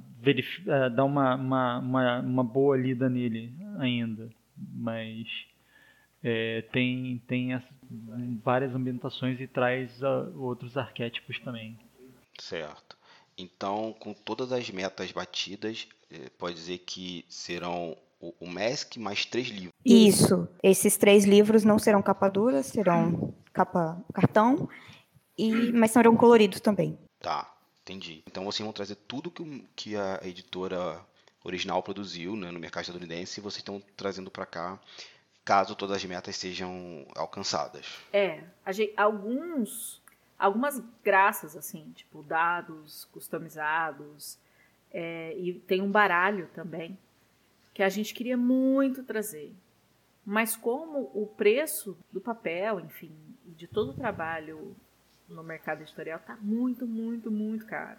[0.68, 4.28] a dar uma, uma, uma, uma, boa lida nele ainda.
[4.56, 5.26] Mas
[6.24, 7.62] é, tem, tem as,
[8.42, 11.78] várias ambientações e traz uh, outros arquétipos também.
[12.40, 12.96] Certo.
[13.36, 19.26] Então, com todas as metas batidas, é, pode dizer que serão o, o MESC mais
[19.26, 19.72] três livros.
[19.84, 20.48] Isso.
[20.62, 24.68] Esses três livros não serão capa dura, serão capa cartão,
[25.36, 26.98] e, mas serão coloridos também.
[27.20, 27.50] Tá.
[27.82, 28.22] Entendi.
[28.26, 31.04] Então vocês vão trazer tudo que, que a editora
[31.44, 34.80] original produziu né, no mercado estadunidense e vocês estão trazendo para cá
[35.44, 38.00] caso todas as metas sejam alcançadas.
[38.12, 40.02] É, gente, alguns,
[40.38, 44.38] algumas graças assim, tipo dados customizados
[44.90, 46.98] é, e tem um baralho também
[47.74, 49.52] que a gente queria muito trazer,
[50.24, 53.12] mas como o preço do papel, enfim,
[53.44, 54.74] de todo o trabalho
[55.28, 57.98] no mercado editorial tá muito, muito, muito caro.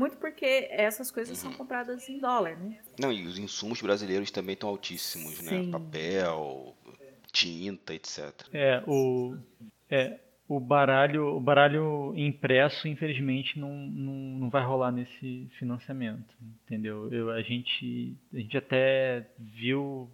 [0.00, 1.50] Muito porque essas coisas uhum.
[1.50, 2.78] são compradas em dólar, né?
[2.98, 5.50] Não, e os insumos brasileiros também estão altíssimos, né?
[5.50, 5.66] Sim.
[5.66, 5.72] né?
[5.72, 6.74] Papel,
[7.30, 8.32] tinta, etc.
[8.50, 9.36] É, o,
[9.90, 16.34] é, o baralho, o baralho impresso, infelizmente, não, não, não vai rolar nesse financiamento,
[16.64, 17.12] entendeu?
[17.12, 20.10] Eu, a, gente, a gente até viu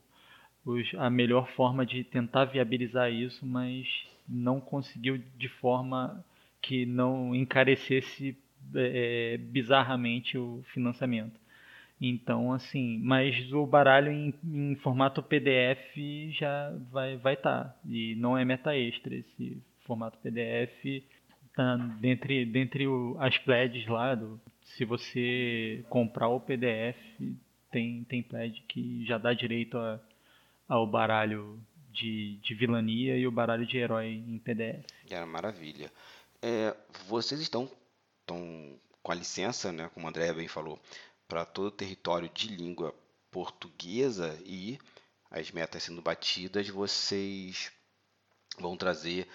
[0.64, 3.86] os, a melhor forma de tentar viabilizar isso, mas
[4.28, 6.24] não conseguiu de forma
[6.60, 8.36] que não encarecesse
[8.74, 11.38] é, bizarramente o financiamento.
[12.00, 15.96] Então, assim, mas o baralho em, em formato PDF
[16.32, 21.02] já vai vai estar tá, e não é meta extra esse formato PDF
[21.54, 26.98] tá dentre dentre o, as pledges lá do, se você comprar o PDF
[27.70, 29.98] tem tem pledge que já dá direito a,
[30.68, 31.58] ao baralho
[31.96, 34.84] de, de vilania e o baralho de herói em PDF.
[35.10, 35.90] Era maravilha.
[36.42, 36.76] É,
[37.08, 37.68] vocês estão,
[38.26, 40.80] estão com a licença, né, como o André bem falou,
[41.28, 42.92] para todo o território de língua
[43.30, 44.78] portuguesa e
[45.30, 47.70] as metas sendo batidas, vocês
[48.58, 49.28] vão trazer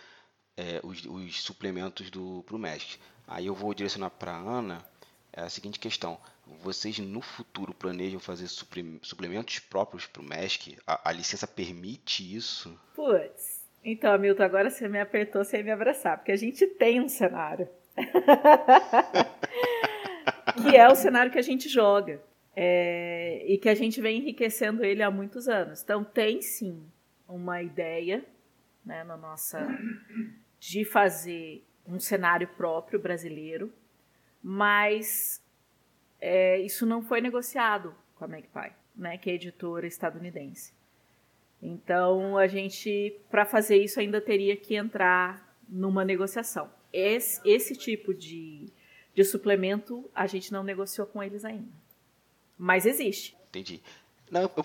[0.57, 2.99] é, os, os, suplementos para o MESC.
[3.27, 4.85] Aí eu vou direcionar para a Ana
[5.33, 6.19] é a seguinte questão.
[6.61, 10.77] Vocês no futuro planejam fazer suplementos próprios para o MESC?
[10.85, 12.77] A, a, licença permite isso?
[12.93, 17.07] Putz, então, Milton, agora você me apertou sem me abraçar, porque a gente tem um
[17.07, 17.69] cenário.
[20.61, 22.21] Que é o cenário que a gente joga.
[22.53, 25.81] É, e que a gente vem enriquecendo ele há muitos anos.
[25.81, 26.83] Então tem sim
[27.27, 28.25] uma ideia
[28.85, 29.65] né, na nossa
[30.59, 33.73] de fazer um cenário próprio brasileiro,
[34.43, 35.41] mas
[36.19, 40.73] é, isso não foi negociado com a Magpie, né, que é editora estadunidense.
[41.61, 46.69] Então a gente, para fazer isso, ainda teria que entrar numa negociação.
[46.91, 48.67] Esse, esse tipo de,
[49.13, 51.71] de suplemento a gente não negociou com eles ainda.
[52.57, 53.35] Mas existe.
[53.49, 53.81] Entendi.
[54.31, 54.63] Não, eu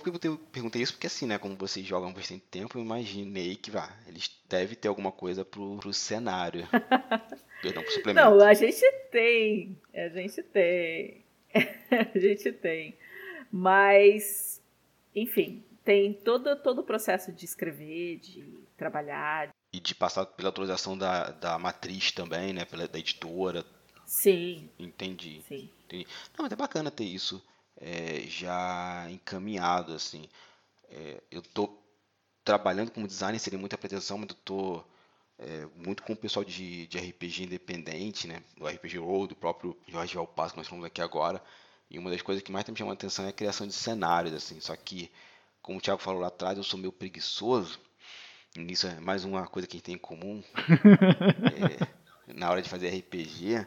[0.53, 1.39] perguntei isso porque assim, né?
[1.39, 5.79] Como vocês jogam bastante tempo, eu imaginei que vá, eles devem ter alguma coisa pro,
[5.79, 6.69] pro cenário.
[7.61, 8.31] Perdão, pro suplemento.
[8.31, 9.77] Não, a gente tem.
[9.93, 11.25] A gente tem.
[12.15, 12.97] a gente tem.
[13.51, 14.63] Mas,
[15.13, 18.45] enfim, tem todo, todo o processo de escrever, de
[18.77, 19.53] trabalhar.
[19.77, 22.65] E de passar pela autorização da, da matriz também, né?
[22.65, 23.63] Pela, da editora.
[24.07, 24.71] Sim.
[24.79, 25.43] Entendi.
[25.47, 25.69] Sim.
[25.85, 26.07] Entendi.
[26.37, 27.43] Não, mas é bacana ter isso
[27.77, 30.29] é, já encaminhado, assim.
[30.89, 31.77] É, eu tô
[32.43, 34.85] trabalhando como designer, seria muita pretensão, mas eu tô
[35.39, 38.43] é, muito com o pessoal de, de RPG independente, né?
[38.57, 41.43] Do RPG World, do próprio Jorge Valpasso, que nós estamos aqui agora.
[41.91, 43.75] E uma das coisas que mais está me chamando a atenção é a criação de
[43.75, 44.59] cenários, assim.
[44.61, 45.11] Só que,
[45.61, 47.79] como o Thiago falou lá atrás, eu sou meio preguiçoso.
[48.69, 50.43] Isso é mais uma coisa que a gente tem em comum.
[52.29, 53.67] é, na hora de fazer RPG.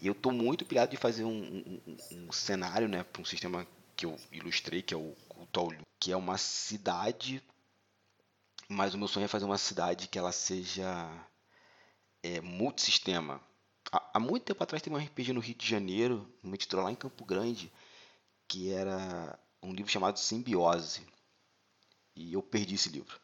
[0.00, 3.66] E eu estou muito pilhado de fazer um, um, um cenário, né, para um sistema
[3.96, 5.68] que eu ilustrei, que é o Culto
[6.00, 7.42] que é uma cidade,
[8.68, 10.84] mas o meu sonho é fazer uma cidade que ela seja
[12.22, 13.40] é, multissistema.
[13.90, 16.92] Há, há muito tempo atrás teve um RPG no Rio de Janeiro, uma editora lá
[16.92, 17.72] em Campo Grande,
[18.46, 21.06] que era um livro chamado Simbiose.
[22.14, 23.18] E eu perdi esse livro.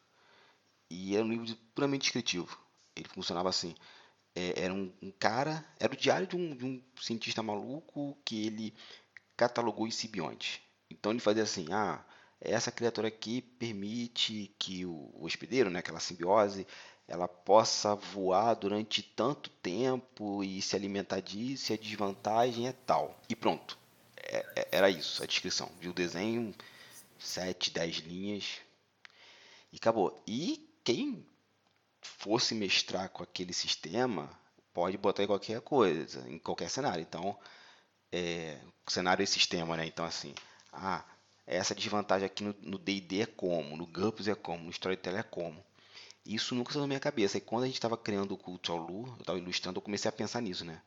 [0.91, 2.59] E era um livro puramente descritivo.
[2.97, 3.75] Ele funcionava assim
[4.35, 8.47] é, era um, um, cara, era o diário de um, de um, cientista maluco que
[8.47, 8.75] ele
[9.37, 10.61] catalogou os simbiontes.
[10.91, 12.05] Então ele fazia assim, ah,
[12.41, 16.67] essa criatura aqui permite que o, o hospedeiro, né, aquela simbiose,
[17.09, 23.21] ela possa voar durante tanto tempo e se alimentar disso, e a desvantagem é tal.
[23.29, 23.79] E pronto.
[24.17, 25.71] É, é, era isso, a descrição.
[25.81, 26.55] De o desenho,
[27.19, 28.59] 7, 10 linhas.
[29.73, 30.23] E acabou.
[30.27, 31.27] E quem
[32.01, 34.31] fosse mestrar com aquele sistema,
[34.73, 37.03] pode botar em qualquer coisa, em qualquer cenário.
[37.03, 37.39] Então,
[38.13, 39.87] é, cenário e sistema, né?
[39.87, 40.35] Então, assim,
[40.73, 41.05] ah,
[41.47, 45.65] essa desvantagem aqui no D&D é como, no GURPS é como, no Storyteller é como.
[46.25, 47.39] Isso nunca saiu na minha cabeça.
[47.39, 50.09] E quando a gente estava criando o Culto ao Lu, eu estava ilustrando, eu comecei
[50.09, 50.81] a pensar nisso, né?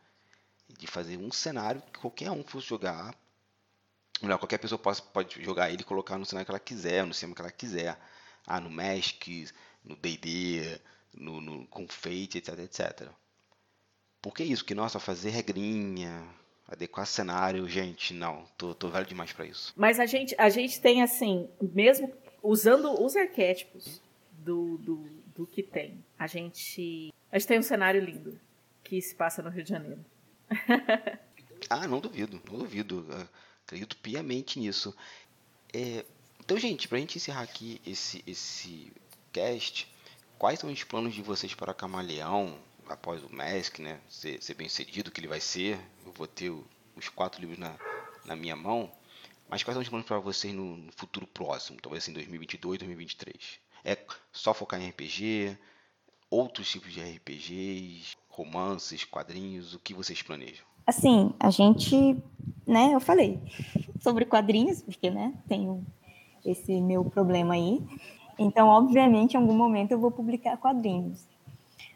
[0.70, 3.14] De fazer um cenário que qualquer um fosse jogar.
[4.22, 7.14] Melhor, qualquer pessoa pode, pode jogar ele e colocar no cenário que ela quiser, no
[7.14, 8.00] sistema que ela quiser.
[8.48, 9.50] Ah, no Magic,
[9.84, 10.79] no D&D,
[11.13, 13.09] no, no, com fate, etc, etc.
[14.21, 14.63] Por que isso?
[14.63, 16.25] Que, nossa, fazer regrinha,
[16.67, 19.73] adequar cenário, gente, não, tô, tô velho demais para isso.
[19.75, 22.11] Mas a gente, a gente tem, assim, mesmo
[22.41, 24.95] usando os arquétipos do, do,
[25.36, 28.39] do que tem, a gente, a gente tem um cenário lindo
[28.84, 30.03] que se passa no Rio de Janeiro.
[31.69, 33.05] ah, não duvido, não duvido.
[33.65, 34.95] Acredito piamente nisso.
[35.73, 36.05] É,
[36.39, 38.91] então, gente, pra gente encerrar aqui esse, esse
[39.34, 39.88] cast,
[40.38, 42.55] quais são os planos de vocês para Camaleão
[42.88, 43.99] após o Mask, né?
[44.07, 45.79] Ser, ser bem sucedido que ele vai ser.
[46.05, 46.53] Eu vou ter
[46.95, 47.75] os quatro livros na,
[48.25, 48.89] na minha mão.
[49.49, 51.79] Mas quais são os planos para vocês no, no, futuro próximo?
[51.81, 53.36] Talvez em 2022, 2023.
[53.84, 53.97] É
[54.31, 55.57] só focar em RPG?
[56.29, 58.15] Outros tipos de RPGs?
[58.29, 59.73] Romances, quadrinhos?
[59.73, 60.65] O que vocês planejam?
[60.86, 62.17] Assim, a gente,
[62.65, 62.93] né?
[62.93, 63.39] Eu falei
[64.01, 65.34] sobre quadrinhos, porque, né?
[65.47, 65.86] Tenho
[66.43, 67.81] esse meu problema aí.
[68.38, 71.27] Então, obviamente, em algum momento eu vou publicar quadrinhos.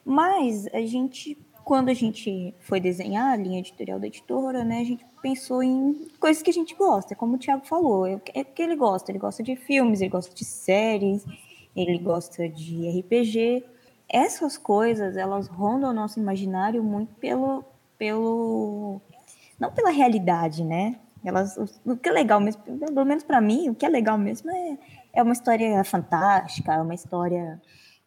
[0.06, 4.84] Mas a gente, quando a gente foi desenhar a linha editorial da editora, né, a
[4.84, 8.62] gente pensou em coisas que a gente gosta, como o Thiago falou, é o que
[8.62, 9.12] ele gosta.
[9.12, 11.26] Ele gosta de filmes, ele gosta de séries,
[11.76, 13.64] ele gosta de RPG.
[14.10, 17.66] Essas coisas, elas rondam o nosso imaginário muito pelo,
[17.98, 19.02] pelo
[19.60, 20.96] não pela realidade, né?
[21.26, 24.50] Elas, o que é legal mesmo, pelo menos para mim, o que é legal mesmo
[24.50, 24.78] é
[25.18, 27.60] é uma história fantástica, é uma história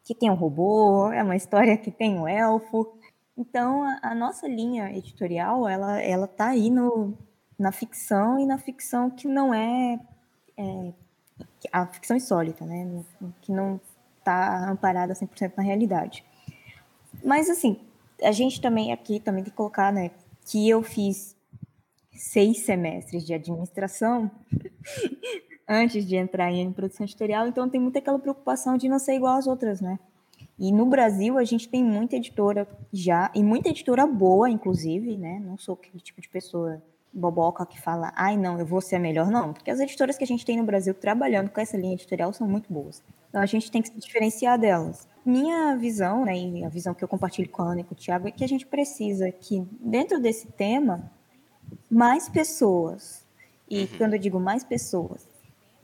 [0.04, 2.94] que tem um robô, é uma história que tem um elfo.
[3.36, 7.18] Então, a, a nossa linha editorial, ela, ela tá aí no,
[7.58, 9.98] na ficção e na ficção que não é,
[10.56, 10.92] é
[11.72, 13.04] a ficção insólita, né?
[13.42, 13.80] Que não
[14.18, 16.24] está amparada 100% na realidade.
[17.24, 17.80] Mas, assim,
[18.22, 20.12] a gente também aqui também tem que colocar, né,
[20.46, 21.36] que eu fiz
[22.12, 24.30] seis semestres de administração
[25.72, 29.36] antes de entrar em produção editorial, então tem muita aquela preocupação de não ser igual
[29.36, 30.00] às outras, né?
[30.58, 35.40] E no Brasil a gente tem muita editora já, e muita editora boa, inclusive, né?
[35.44, 38.98] Não sou aquele tipo de pessoa boboca que fala, ai não, eu vou ser a
[38.98, 41.94] melhor, não, porque as editoras que a gente tem no Brasil trabalhando com essa linha
[41.94, 43.02] editorial são muito boas.
[43.28, 45.08] Então a gente tem que se diferenciar delas.
[45.24, 47.96] Minha visão, né, e a visão que eu compartilho com a Ana e com o
[47.96, 51.10] Thiago, é que a gente precisa que, dentro desse tema,
[51.88, 53.24] mais pessoas,
[53.68, 53.88] e uhum.
[53.98, 55.29] quando eu digo mais pessoas,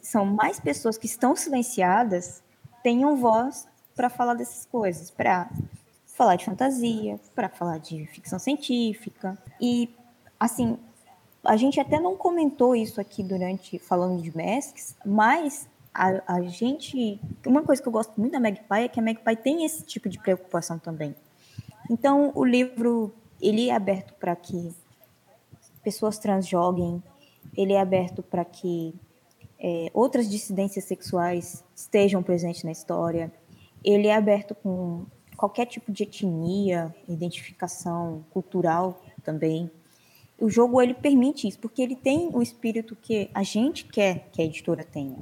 [0.06, 2.42] são mais pessoas que estão silenciadas,
[2.82, 5.50] tenham voz para falar dessas coisas, para
[6.06, 9.36] falar de fantasia, para falar de ficção científica.
[9.60, 9.92] E,
[10.38, 10.78] assim,
[11.44, 17.20] a gente até não comentou isso aqui durante falando de Masks, mas a, a, gente.
[17.44, 20.08] Uma coisa que eu gosto muito da Magpie é que a Magpie tem esse tipo
[20.08, 21.16] de preocupação também.
[21.90, 24.72] Então, o livro ele é aberto para que
[25.82, 27.02] pessoas trans joguem,
[27.56, 28.94] ele é aberto para que
[29.58, 33.32] é, outras dissidências sexuais estejam presentes na história,
[33.84, 39.70] ele é aberto com qualquer tipo de etnia, identificação cultural também
[40.38, 44.42] o jogo ele permite isso, porque ele tem o espírito que a gente quer que
[44.42, 45.18] a editora tenha.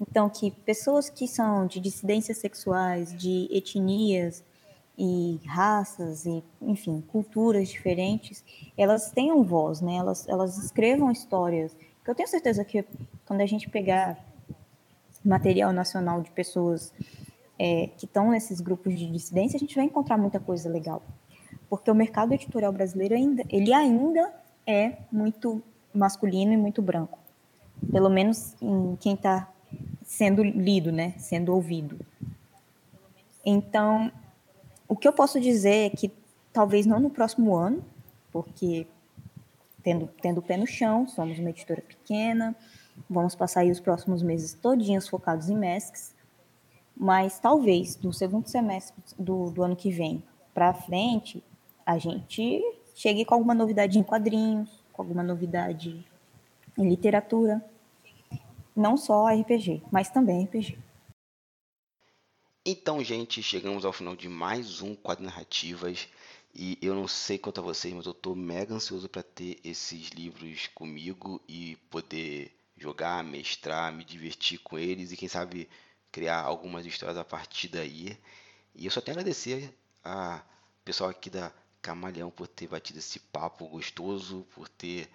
[0.00, 4.42] Então, que pessoas que são de dissidências sexuais, de etnias
[4.98, 8.42] e raças e, enfim, culturas diferentes,
[8.76, 9.96] elas tenham voz, né?
[9.96, 11.76] Elas, elas escrevam histórias.
[12.06, 12.84] Eu tenho certeza que
[13.30, 14.18] quando a gente pegar
[15.24, 16.92] material nacional de pessoas
[17.56, 21.00] é, que estão nesses grupos de dissidência, a gente vai encontrar muita coisa legal
[21.70, 24.34] porque o mercado editorial brasileiro ainda, ele ainda
[24.66, 25.62] é muito
[25.94, 27.16] masculino e muito branco.
[27.90, 29.48] Pelo menos em quem está
[30.02, 31.98] sendo lido, né, sendo ouvido.
[33.46, 34.10] Então,
[34.88, 36.12] o que eu posso dizer é que
[36.52, 37.84] talvez não no próximo ano,
[38.32, 38.86] porque
[39.82, 42.54] tendo tendo o pé no chão, somos uma editora pequena,
[43.08, 46.14] vamos passar aí os próximos meses todinhos focados em masks,
[46.96, 50.22] mas talvez do segundo semestre do, do ano que vem
[50.52, 51.42] para frente,
[51.86, 52.62] a gente
[52.94, 56.04] chegue com alguma novidade em quadrinhos, com alguma novidade
[56.76, 57.64] em literatura.
[58.76, 60.78] Não só RPG, mas também RPG.
[62.64, 66.08] Então, gente, chegamos ao final de mais um Quadro Narrativas.
[66.54, 70.08] E eu não sei quanto a vocês, mas eu estou mega ansioso para ter esses
[70.10, 75.68] livros comigo e poder jogar, mestrar, me divertir com eles e quem sabe
[76.10, 78.18] criar algumas histórias a partir daí.
[78.74, 79.72] E eu só tenho a agradecer
[80.02, 80.42] a
[80.84, 81.52] pessoal aqui da
[81.82, 85.08] Camaleão por ter batido esse papo gostoso, por ter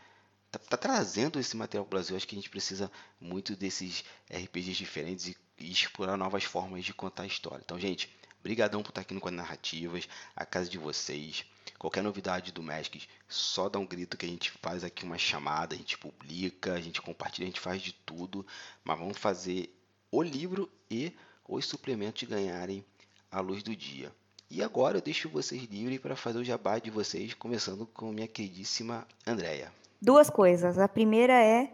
[0.52, 2.16] tá, tá trazendo esse material para o Brasil.
[2.16, 6.94] Acho que a gente precisa muito desses RPGs diferentes e, e explorar novas formas de
[6.94, 7.62] contar a história.
[7.64, 8.10] Então, gente,
[8.44, 11.46] brigadão por estar aqui no Quadro Narrativas, a casa de vocês.
[11.86, 15.76] Qualquer novidade do Magic, só dá um grito que a gente faz aqui uma chamada,
[15.76, 18.44] a gente publica, a gente compartilha, a gente faz de tudo.
[18.84, 19.70] Mas vamos fazer
[20.12, 21.14] o livro e
[21.48, 22.84] os suplementos ganharem
[23.30, 24.12] a luz do dia.
[24.50, 28.28] E agora eu deixo vocês livres para fazer o jabá de vocês, começando com minha
[28.28, 29.72] queridíssima Andréia.
[30.02, 30.80] Duas coisas.
[30.80, 31.72] A primeira é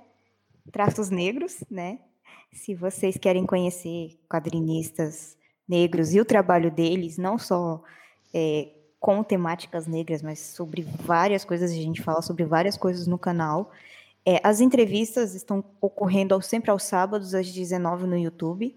[0.74, 1.99] traços negros, né?
[2.51, 7.82] Se vocês querem conhecer quadrinistas negros e o trabalho deles, não só
[8.34, 13.18] é, com temáticas negras, mas sobre várias coisas, a gente fala sobre várias coisas no
[13.18, 13.72] canal.
[14.24, 18.74] É, as entrevistas estão ocorrendo sempre aos sábados, às 19 no YouTube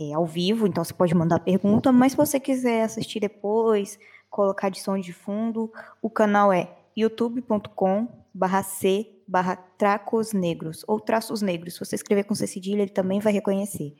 [0.00, 3.98] é, ao vivo, então você pode mandar pergunta, mas se você quiser assistir depois,
[4.30, 10.98] colocar de som de fundo, o canal é youtube.com barra C barra tracos negros, ou
[10.98, 11.74] traços negros.
[11.74, 13.94] Se você escrever com C cedilha, ele também vai reconhecer.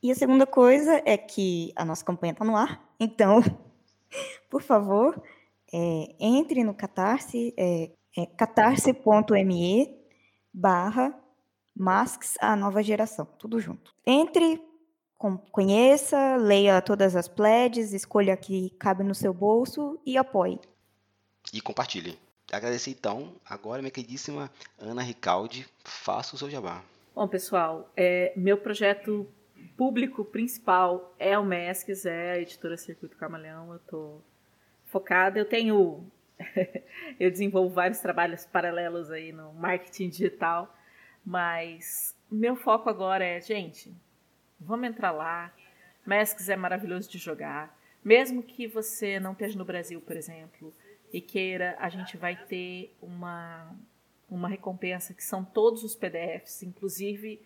[0.00, 3.42] E a segunda coisa é que a nossa campanha está no ar, então,
[4.50, 5.20] por favor,
[5.72, 9.96] é, entre no Catarse, é, é catarse.me
[10.52, 11.18] barra
[11.74, 13.94] Masks a nova geração, tudo junto.
[14.06, 14.60] Entre
[15.50, 20.60] conheça, leia todas as pledges, escolha que cabe no seu bolso e apoie.
[21.52, 22.18] E compartilhe.
[22.52, 26.82] Agradecer então, agora minha queridíssima Ana Ricaldi, faça o seu jabá.
[27.14, 29.26] Bom, pessoal, é, meu projeto
[29.82, 33.70] público principal é o MESCS, é a editora Circuito Camaleão.
[33.70, 34.22] Eu estou
[34.86, 36.06] focada, eu tenho.
[37.18, 40.72] eu desenvolvo vários trabalhos paralelos aí no marketing digital,
[41.26, 43.92] mas meu foco agora é, gente,
[44.64, 45.52] Vamos entrar lá.
[46.06, 47.76] Masks é maravilhoso de jogar.
[48.04, 50.72] Mesmo que você não esteja no Brasil, por exemplo,
[51.12, 53.74] e queira, a gente vai ter uma,
[54.30, 57.42] uma recompensa que são todos os PDFs, inclusive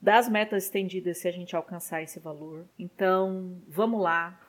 [0.00, 2.66] das metas estendidas se a gente alcançar esse valor.
[2.78, 4.40] Então, vamos lá.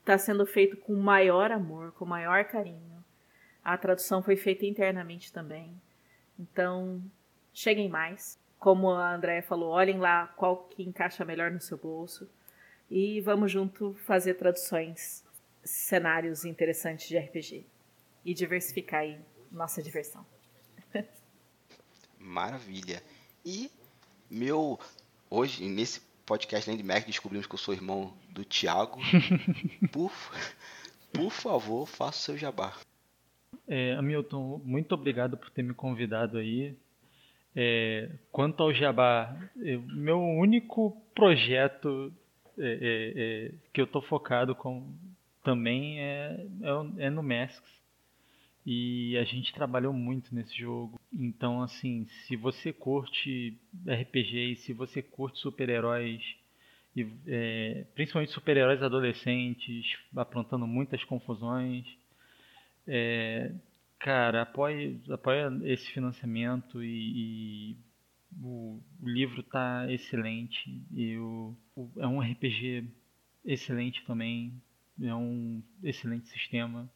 [0.00, 3.04] Está sendo feito com maior amor, com maior carinho.
[3.62, 5.80] A tradução foi feita internamente também.
[6.38, 7.02] Então,
[7.52, 12.28] cheguem mais como a Andrea falou, olhem lá qual que encaixa melhor no seu bolso
[12.90, 15.24] e vamos junto fazer traduções,
[15.62, 17.66] cenários interessantes de RPG
[18.24, 20.26] e diversificar aí nossa diversão.
[22.18, 23.02] Maravilha.
[23.44, 23.70] E
[24.30, 24.78] meu
[25.30, 28.98] hoje nesse podcast Land Mac descobrimos que eu sou irmão do Thiago.
[29.90, 30.12] por,
[31.12, 32.74] por favor, faça o seu jabá.
[33.66, 36.74] É, Hamilton, muito obrigado por ter me convidado aí.
[37.54, 42.12] É, quanto ao Jabá, é, meu único projeto
[42.58, 44.86] é, é, é que eu estou focado com,
[45.42, 46.46] também é,
[46.98, 47.77] é, no Masks.
[48.70, 51.00] E a gente trabalhou muito nesse jogo.
[51.10, 56.22] Então, assim, se você curte RPG se você curte super-heróis,
[56.94, 61.86] e, principalmente super-heróis adolescentes, aprontando muitas confusões,
[62.86, 63.54] é,
[63.98, 67.76] cara, apoie, apoie esse financiamento e, e
[68.42, 71.56] o, livro tá excelente e o,
[71.96, 72.84] é um RPG
[73.46, 74.60] excelente também,
[75.00, 76.86] é um excelente sistema.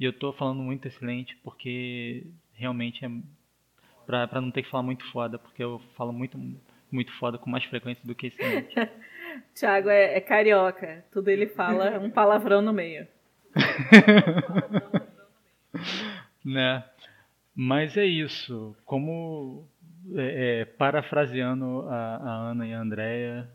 [0.00, 3.10] E eu tô falando muito excelente porque realmente é
[4.06, 6.38] pra, pra não ter que falar muito foda, porque eu falo muito,
[6.90, 8.74] muito foda com mais frequência do que excelente.
[9.54, 13.06] Tiago é, é carioca, tudo ele fala um palavrão no meio.
[16.42, 16.82] né?
[17.54, 18.74] Mas é isso.
[18.86, 19.68] Como
[20.16, 23.50] é, é, parafraseando a, a, Ana e a Andrea,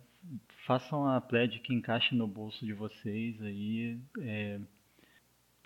[0.67, 3.97] façam a pledge que encaixe no bolso de vocês aí.
[4.21, 4.59] É,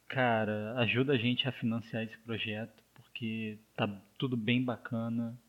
[0.09, 3.87] cara, ajuda a gente a financiar esse projeto, porque tá
[4.17, 5.39] tudo bem bacana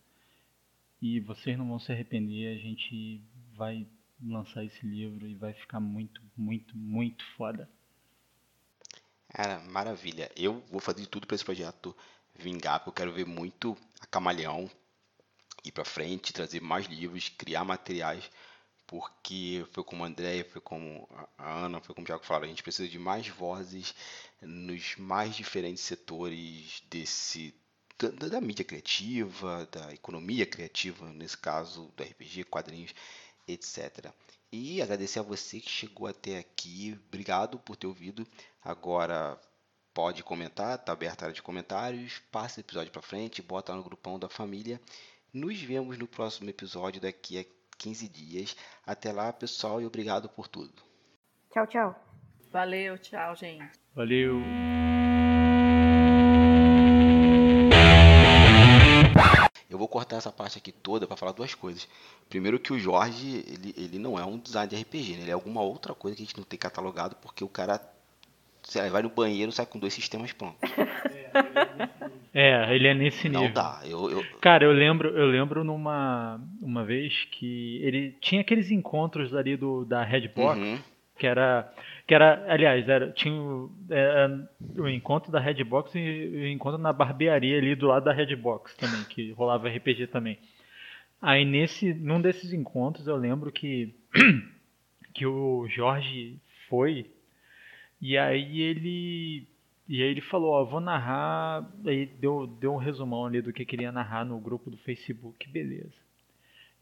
[1.00, 2.54] e vocês não vão se arrepender.
[2.54, 3.22] A gente
[3.56, 3.86] vai
[4.22, 7.68] lançar esse livro e vai ficar muito, muito, muito foda.
[9.30, 10.30] Cara, maravilha.
[10.36, 11.96] Eu vou fazer de tudo para esse projeto
[12.34, 14.70] vingar, porque eu quero ver muito a Camaleão
[15.64, 18.30] ir para frente, trazer mais livros, criar materiais,
[18.90, 22.48] porque foi como a Andréia, foi como a Ana, foi como o Thiago falaram, a
[22.48, 23.94] gente precisa de mais vozes
[24.42, 27.54] nos mais diferentes setores desse
[27.96, 32.92] da, da mídia criativa, da economia criativa, nesse caso do RPG, quadrinhos,
[33.46, 34.12] etc.
[34.50, 36.98] E agradecer a você que chegou até aqui.
[37.06, 38.26] Obrigado por ter ouvido.
[38.60, 39.40] Agora
[39.94, 42.20] pode comentar, tá aberta a área de comentários.
[42.32, 44.80] Passa o episódio para frente, bota no grupão da família.
[45.32, 47.44] Nos vemos no próximo episódio daqui a
[47.80, 48.56] 15 dias.
[48.86, 50.82] Até lá, pessoal, e obrigado por tudo.
[51.50, 52.04] Tchau, tchau.
[52.52, 53.70] Valeu, tchau, gente.
[53.94, 54.40] Valeu.
[59.68, 61.88] Eu vou cortar essa parte aqui toda para falar duas coisas.
[62.28, 65.22] Primeiro que o Jorge, ele, ele não é um design de RPG, né?
[65.22, 67.80] ele é alguma outra coisa que a gente não tem catalogado, porque o cara
[68.62, 70.70] sei lá, vai no banheiro sai com dois sistemas prontos.
[70.70, 71.30] É,
[72.32, 73.42] ele é nesse nível.
[73.42, 73.80] Não dá.
[73.84, 74.24] Eu, eu...
[74.40, 79.84] Cara, eu lembro, eu lembro numa uma vez que ele tinha aqueles encontros ali do
[79.84, 80.78] da Redbox, uhum.
[81.18, 81.72] que era
[82.06, 86.92] que era, aliás, era, tinha o, era, o encontro da Redbox e o encontro na
[86.92, 90.38] barbearia ali do lado da Redbox também, que rolava RPG também.
[91.22, 93.94] Aí nesse, num desses encontros eu lembro que
[95.14, 97.06] que o Jorge foi
[98.00, 99.46] e aí ele
[99.92, 103.64] e aí ele falou, ó, vou narrar, aí deu, deu um resumão ali do que
[103.64, 105.96] queria narrar no grupo do Facebook, beleza.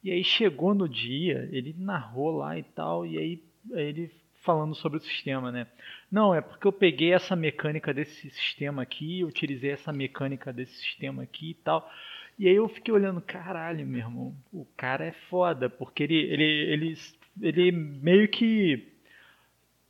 [0.05, 3.43] E aí chegou no dia, ele narrou lá e tal, e aí,
[3.73, 4.11] aí ele
[4.43, 5.67] falando sobre o sistema, né?
[6.13, 11.23] Não, é porque eu peguei essa mecânica desse sistema aqui, utilizei essa mecânica desse sistema
[11.23, 11.91] aqui e tal.
[12.39, 16.45] E aí eu fiquei olhando, caralho, meu irmão, o cara é foda, porque ele, ele,
[16.45, 16.99] ele,
[17.41, 18.98] ele meio que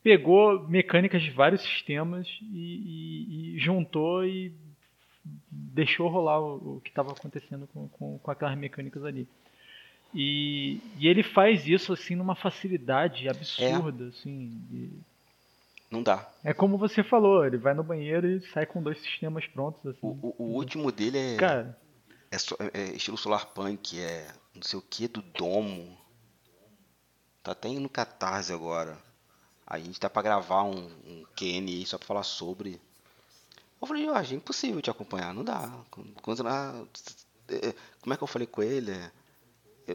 [0.09, 4.51] pegou mecânicas de vários sistemas e, e, e juntou e
[5.51, 9.29] deixou rolar o, o que estava acontecendo com, com, com aquelas mecânicas ali.
[10.15, 14.09] E, e ele faz isso assim numa facilidade absurda, é.
[14.09, 14.59] assim.
[14.71, 14.93] De...
[15.91, 16.27] Não dá.
[16.43, 19.85] É como você falou, ele vai no banheiro e sai com dois sistemas prontos.
[19.85, 19.99] Assim.
[20.01, 21.37] O, o, o último dele é.
[21.37, 21.79] Cara.
[22.31, 25.99] É, é, estilo Solar Punk, é não sei o que do Domo.
[27.43, 29.07] Tá até no Catarse agora.
[29.71, 32.81] A gente tá pra gravar um, um QN aí só pra falar sobre.
[33.81, 35.71] Eu falei, Jorge, é impossível te acompanhar, não dá.
[36.23, 38.93] Quando, é, como é que eu falei com ele?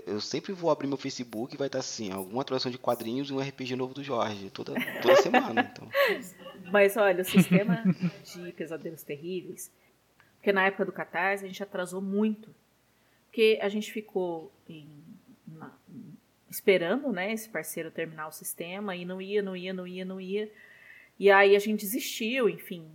[0.07, 3.33] eu sempre vou abrir meu Facebook e vai estar assim, alguma atuação de quadrinhos e
[3.33, 5.69] um RPG novo do Jorge, toda, toda semana.
[5.71, 5.87] Então.
[6.71, 7.83] Mas olha, o sistema
[8.23, 9.71] de pesadelos terríveis,
[10.35, 12.53] porque na época do Catarse a gente atrasou muito.
[13.25, 14.87] Porque a gente ficou em,
[16.53, 20.21] esperando né, esse parceiro terminar o sistema e não ia, não ia, não ia, não
[20.21, 20.51] ia.
[21.19, 22.87] E aí a gente desistiu, enfim,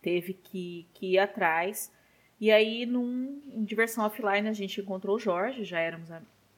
[0.00, 1.92] teve que, que ir atrás.
[2.40, 6.10] E aí, num, em diversão offline, a gente encontrou o Jorge, já éramos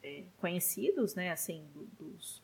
[0.02, 2.42] é, conhecidos, né, assim, do, dos,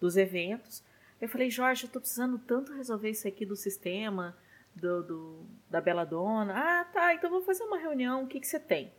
[0.00, 0.82] dos eventos.
[1.20, 4.36] Eu falei, Jorge, eu tô precisando tanto resolver isso aqui do sistema,
[4.74, 6.54] do, do da Bela Dona.
[6.56, 8.92] Ah, tá, então vou fazer uma reunião, o que, que você tem?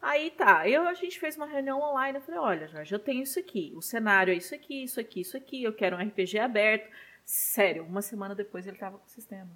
[0.00, 3.22] Aí tá, eu, a gente fez uma reunião online, eu falei, olha, Jorge, eu tenho
[3.22, 6.38] isso aqui, o cenário é isso aqui, isso aqui, isso aqui, eu quero um RPG
[6.38, 6.88] aberto.
[7.24, 9.50] Sério, uma semana depois ele tava com o sistema.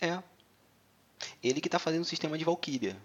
[0.00, 0.22] É.
[1.42, 2.96] Ele que tá fazendo o sistema de Valkyria.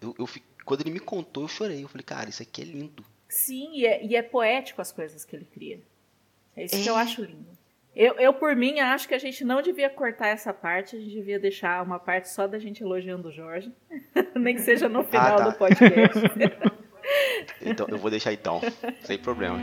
[0.00, 0.28] Eu, eu,
[0.64, 1.82] quando ele me contou, eu chorei.
[1.82, 3.04] Eu falei, cara, isso aqui é lindo.
[3.28, 5.80] Sim, e é, e é poético as coisas que ele cria.
[6.54, 6.82] É isso é.
[6.82, 7.02] que eu é.
[7.02, 7.56] acho lindo.
[7.96, 11.14] Eu, eu, por mim, acho que a gente não devia cortar essa parte, a gente
[11.14, 13.72] devia deixar uma parte só da gente elogiando o Jorge.
[14.36, 15.48] Nem que seja no final ah, tá.
[15.48, 16.18] do podcast.
[17.64, 18.60] então, eu vou deixar então,
[19.00, 19.62] sem problemas.